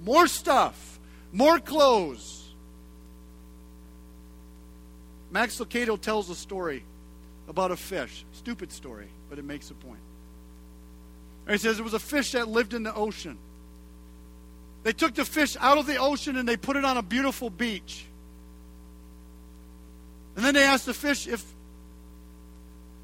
More 0.04 0.26
stuff, 0.26 1.00
more 1.32 1.58
clothes. 1.58 2.52
Max 5.30 5.58
Lucado 5.58 5.98
tells 5.98 6.28
a 6.28 6.34
story 6.34 6.84
about 7.48 7.70
a 7.70 7.76
fish. 7.76 8.26
Stupid 8.32 8.70
story, 8.70 9.08
but 9.30 9.38
it 9.38 9.46
makes 9.46 9.70
a 9.70 9.74
point. 9.74 10.00
And 11.46 11.54
he 11.54 11.58
says 11.58 11.78
it 11.78 11.82
was 11.82 11.94
a 11.94 11.98
fish 11.98 12.32
that 12.32 12.48
lived 12.48 12.74
in 12.74 12.82
the 12.82 12.94
ocean. 12.94 13.38
They 14.82 14.92
took 14.92 15.14
the 15.14 15.24
fish 15.24 15.56
out 15.60 15.78
of 15.78 15.86
the 15.86 15.96
ocean 15.96 16.36
and 16.36 16.48
they 16.48 16.56
put 16.56 16.76
it 16.76 16.84
on 16.84 16.96
a 16.96 17.02
beautiful 17.02 17.50
beach. 17.50 18.06
And 20.34 20.44
then 20.44 20.54
they 20.54 20.64
asked 20.64 20.86
the 20.86 20.94
fish 20.94 21.26
if 21.26 21.44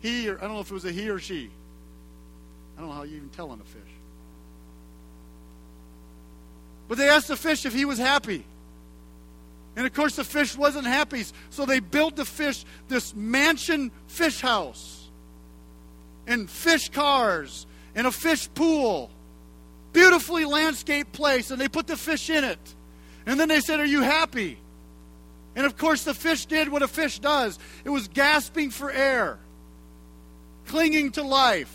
he, 0.00 0.28
or 0.28 0.38
I 0.38 0.42
don't 0.42 0.54
know 0.54 0.60
if 0.60 0.70
it 0.70 0.74
was 0.74 0.84
a 0.84 0.92
he 0.92 1.08
or 1.10 1.18
she. 1.18 1.50
I 2.76 2.80
don't 2.80 2.90
know 2.90 2.94
how 2.94 3.02
you 3.02 3.16
even 3.16 3.28
tell 3.30 3.50
on 3.50 3.60
a 3.60 3.64
fish. 3.64 3.82
But 6.88 6.98
they 6.98 7.08
asked 7.08 7.28
the 7.28 7.36
fish 7.36 7.66
if 7.66 7.74
he 7.74 7.84
was 7.84 7.98
happy. 7.98 8.44
And 9.76 9.86
of 9.86 9.92
course, 9.92 10.16
the 10.16 10.24
fish 10.24 10.56
wasn't 10.56 10.86
happy. 10.86 11.24
So 11.50 11.66
they 11.66 11.80
built 11.80 12.16
the 12.16 12.24
fish 12.24 12.64
this 12.88 13.14
mansion 13.14 13.92
fish 14.06 14.40
house 14.40 15.08
and 16.26 16.48
fish 16.48 16.88
cars 16.88 17.66
and 17.98 18.06
a 18.06 18.12
fish 18.12 18.48
pool. 18.54 19.10
Beautifully 19.92 20.44
landscaped 20.44 21.12
place. 21.12 21.50
And 21.50 21.60
they 21.60 21.68
put 21.68 21.88
the 21.88 21.96
fish 21.96 22.30
in 22.30 22.44
it. 22.44 22.74
And 23.26 23.38
then 23.38 23.48
they 23.48 23.60
said, 23.60 23.80
Are 23.80 23.84
you 23.84 24.02
happy? 24.02 24.56
And 25.56 25.66
of 25.66 25.76
course, 25.76 26.04
the 26.04 26.14
fish 26.14 26.46
did 26.46 26.68
what 26.68 26.82
a 26.82 26.88
fish 26.88 27.18
does 27.18 27.58
it 27.84 27.90
was 27.90 28.06
gasping 28.06 28.70
for 28.70 28.90
air, 28.92 29.40
clinging 30.66 31.10
to 31.12 31.24
life, 31.24 31.74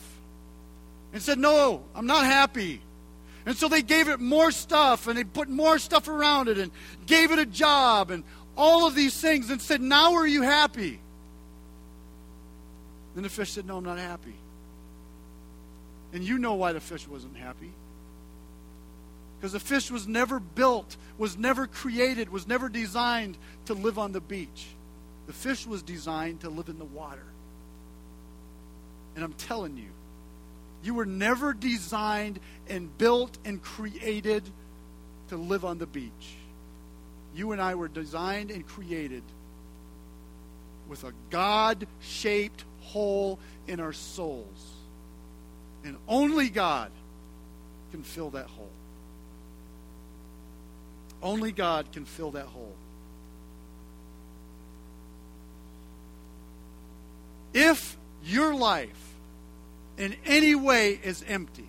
and 1.11 1.21
said, 1.21 1.37
No, 1.37 1.83
I'm 1.93 2.07
not 2.07 2.23
happy. 2.23 2.81
And 3.45 3.57
so 3.57 3.67
they 3.67 3.81
gave 3.81 4.07
it 4.07 4.21
more 4.21 4.51
stuff, 4.51 5.07
and 5.07 5.17
they 5.17 5.25
put 5.25 5.49
more 5.49 5.77
stuff 5.77 6.07
around 6.07 6.47
it, 6.47 6.57
and 6.57 6.71
gave 7.05 7.33
it 7.33 7.39
a 7.39 7.45
job, 7.45 8.09
and 8.09 8.23
all 8.55 8.87
of 8.87 8.95
these 8.95 9.19
things, 9.19 9.49
and 9.49 9.61
said, 9.61 9.81
Now 9.81 10.13
are 10.13 10.27
you 10.27 10.43
happy? 10.43 11.01
Then 13.13 13.23
the 13.23 13.29
fish 13.29 13.51
said, 13.51 13.65
No, 13.65 13.77
I'm 13.77 13.83
not 13.83 13.99
happy. 13.99 14.35
And 16.13 16.23
you 16.23 16.37
know 16.37 16.53
why 16.53 16.73
the 16.73 16.79
fish 16.79 17.07
wasn't 17.07 17.35
happy. 17.35 17.71
Because 19.39 19.51
the 19.51 19.59
fish 19.59 19.91
was 19.91 20.07
never 20.07 20.39
built, 20.39 20.95
was 21.17 21.37
never 21.37 21.67
created, 21.67 22.29
was 22.29 22.47
never 22.47 22.69
designed 22.69 23.37
to 23.65 23.73
live 23.73 23.99
on 23.99 24.13
the 24.13 24.21
beach. 24.21 24.67
The 25.27 25.33
fish 25.33 25.65
was 25.67 25.81
designed 25.81 26.41
to 26.41 26.49
live 26.49 26.69
in 26.69 26.77
the 26.77 26.85
water. 26.85 27.25
And 29.15 29.23
I'm 29.23 29.33
telling 29.33 29.75
you, 29.75 29.89
you 30.83 30.93
were 30.93 31.05
never 31.05 31.53
designed 31.53 32.39
and 32.69 32.95
built 32.97 33.37
and 33.43 33.61
created 33.61 34.43
to 35.29 35.37
live 35.37 35.65
on 35.65 35.77
the 35.77 35.87
beach. 35.87 36.35
You 37.35 37.51
and 37.51 37.61
I 37.61 37.75
were 37.75 37.87
designed 37.87 38.51
and 38.51 38.65
created 38.65 39.23
with 40.87 41.03
a 41.03 41.13
God 41.29 41.87
shaped 42.01 42.63
hole 42.81 43.39
in 43.67 43.79
our 43.79 43.93
souls. 43.93 44.73
And 45.83 45.97
only 46.07 46.49
God 46.49 46.91
can 47.91 48.03
fill 48.03 48.29
that 48.31 48.47
hole. 48.47 48.69
Only 51.21 51.51
God 51.51 51.91
can 51.91 52.05
fill 52.05 52.31
that 52.31 52.45
hole. 52.45 52.73
If 57.53 57.97
your 58.25 58.53
life 58.53 59.13
in 59.97 60.15
any 60.25 60.55
way 60.55 60.99
is 61.03 61.23
empty, 61.27 61.67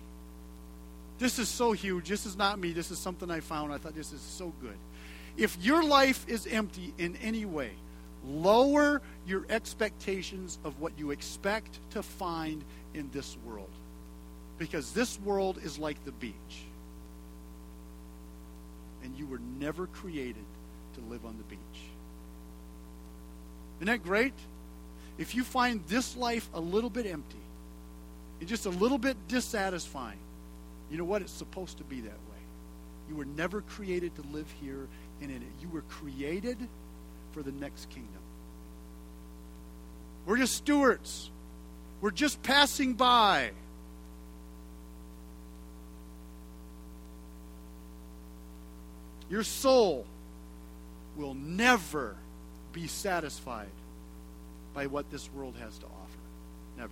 this 1.19 1.39
is 1.39 1.47
so 1.47 1.71
huge. 1.71 2.09
This 2.09 2.25
is 2.25 2.35
not 2.35 2.59
me. 2.59 2.73
This 2.73 2.91
is 2.91 2.97
something 2.97 3.31
I 3.31 3.39
found. 3.39 3.71
I 3.71 3.77
thought 3.77 3.95
this 3.95 4.11
is 4.11 4.21
so 4.21 4.51
good. 4.61 4.77
If 5.37 5.57
your 5.61 5.83
life 5.83 6.25
is 6.27 6.47
empty 6.47 6.93
in 6.97 7.15
any 7.17 7.45
way, 7.45 7.71
lower 8.25 9.01
your 9.27 9.45
expectations 9.49 10.57
of 10.63 10.79
what 10.81 10.93
you 10.97 11.11
expect 11.11 11.79
to 11.91 12.03
find 12.03 12.63
in 12.93 13.09
this 13.13 13.37
world. 13.45 13.69
Because 14.57 14.93
this 14.93 15.19
world 15.19 15.59
is 15.63 15.77
like 15.77 16.03
the 16.05 16.11
beach 16.13 16.65
and 19.05 19.17
you 19.17 19.27
were 19.27 19.39
never 19.59 19.87
created 19.87 20.43
to 20.95 21.01
live 21.09 21.25
on 21.25 21.37
the 21.37 21.43
beach. 21.43 21.59
Isn't 23.77 23.87
that 23.87 24.03
great? 24.03 24.33
If 25.17 25.35
you 25.35 25.43
find 25.43 25.81
this 25.87 26.17
life 26.17 26.49
a 26.53 26.59
little 26.59 26.89
bit 26.89 27.05
empty 27.05 27.37
and 28.39 28.49
just 28.49 28.65
a 28.65 28.69
little 28.69 28.97
bit 28.97 29.15
dissatisfying, 29.27 30.17
you 30.89 30.97
know 30.97 31.03
what? 31.03 31.21
It's 31.21 31.31
supposed 31.31 31.77
to 31.77 31.83
be 31.83 32.01
that 32.01 32.09
way. 32.09 32.41
You 33.09 33.15
were 33.15 33.25
never 33.25 33.61
created 33.61 34.15
to 34.15 34.23
live 34.33 34.51
here 34.59 34.87
and 35.21 35.29
in 35.29 35.37
it. 35.37 35.47
You 35.61 35.69
were 35.69 35.83
created 35.83 36.57
for 37.31 37.43
the 37.43 37.51
next 37.51 37.89
kingdom. 37.89 38.09
We're 40.25 40.37
just 40.37 40.55
stewards. 40.55 41.29
We're 42.01 42.11
just 42.11 42.41
passing 42.41 42.93
by. 42.93 43.51
Your 49.29 49.43
soul 49.43 50.05
will 51.15 51.33
never 51.33 52.15
be 52.73 52.87
satisfied 52.87 53.69
by 54.73 54.87
what 54.87 55.09
this 55.09 55.29
world 55.33 55.55
has 55.59 55.77
to 55.77 55.85
offer. 55.85 56.19
Never. 56.77 56.91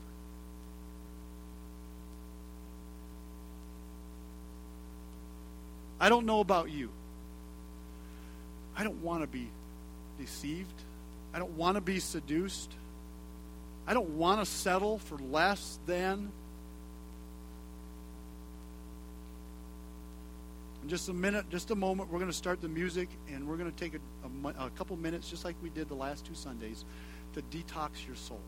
I 5.99 6.09
don't 6.09 6.25
know 6.25 6.39
about 6.39 6.71
you. 6.71 6.89
I 8.75 8.83
don't 8.83 9.03
want 9.03 9.21
to 9.21 9.27
be 9.27 9.47
deceived. 10.19 10.73
I 11.33 11.39
don't 11.39 11.55
want 11.57 11.75
to 11.75 11.81
be 11.81 11.99
seduced. 11.99 12.71
I 13.85 13.93
don't 13.93 14.17
want 14.17 14.39
to 14.39 14.45
settle 14.45 14.97
for 14.99 15.17
less 15.17 15.79
than. 15.85 16.31
In 20.83 20.89
just 20.89 21.07
a 21.07 21.13
minute, 21.13 21.49
just 21.49 21.71
a 21.71 21.75
moment, 21.75 22.11
we're 22.11 22.19
going 22.19 22.29
to 22.29 22.37
start 22.37 22.59
the 22.59 22.67
music 22.67 23.07
and 23.31 23.47
we're 23.47 23.55
going 23.55 23.71
to 23.71 23.77
take 23.77 23.93
a, 23.95 24.47
a, 24.47 24.65
a 24.65 24.69
couple 24.71 24.97
minutes, 24.97 25.29
just 25.29 25.45
like 25.45 25.55
we 25.63 25.69
did 25.69 25.87
the 25.87 25.95
last 25.95 26.25
two 26.25 26.35
Sundays, 26.35 26.83
to 27.33 27.41
detox 27.43 28.05
your 28.05 28.17
soul. 28.17 28.41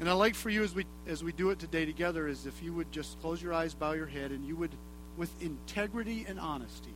And 0.00 0.08
I'd 0.08 0.14
like 0.14 0.34
for 0.34 0.48
you 0.48 0.62
as 0.62 0.74
we 0.74 0.86
as 1.06 1.22
we 1.22 1.32
do 1.32 1.50
it 1.50 1.58
today 1.58 1.86
together 1.86 2.28
is 2.28 2.46
if 2.46 2.62
you 2.62 2.72
would 2.72 2.90
just 2.92 3.20
close 3.20 3.42
your 3.42 3.52
eyes, 3.52 3.74
bow 3.74 3.92
your 3.92 4.06
head, 4.06 4.30
and 4.30 4.46
you 4.46 4.56
would, 4.56 4.72
with 5.16 5.30
integrity 5.42 6.26
and 6.28 6.40
honesty, 6.40 6.94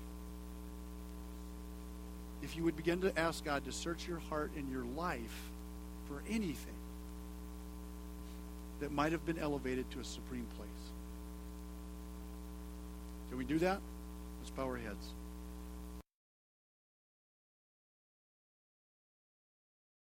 if 2.42 2.56
you 2.56 2.64
would 2.64 2.76
begin 2.76 3.00
to 3.02 3.18
ask 3.18 3.44
God 3.44 3.64
to 3.66 3.72
search 3.72 4.08
your 4.08 4.18
heart 4.18 4.50
and 4.56 4.70
your 4.70 4.84
life 4.84 5.50
for 6.08 6.22
anything 6.28 6.79
that 8.80 8.92
might 8.92 9.12
have 9.12 9.24
been 9.24 9.38
elevated 9.38 9.90
to 9.92 10.00
a 10.00 10.04
supreme 10.04 10.46
place. 10.56 10.68
Can 13.28 13.38
we 13.38 13.44
do 13.44 13.58
that? 13.58 13.80
Let's 14.40 14.50
bow 14.50 14.64
our 14.64 14.76
heads. 14.76 15.08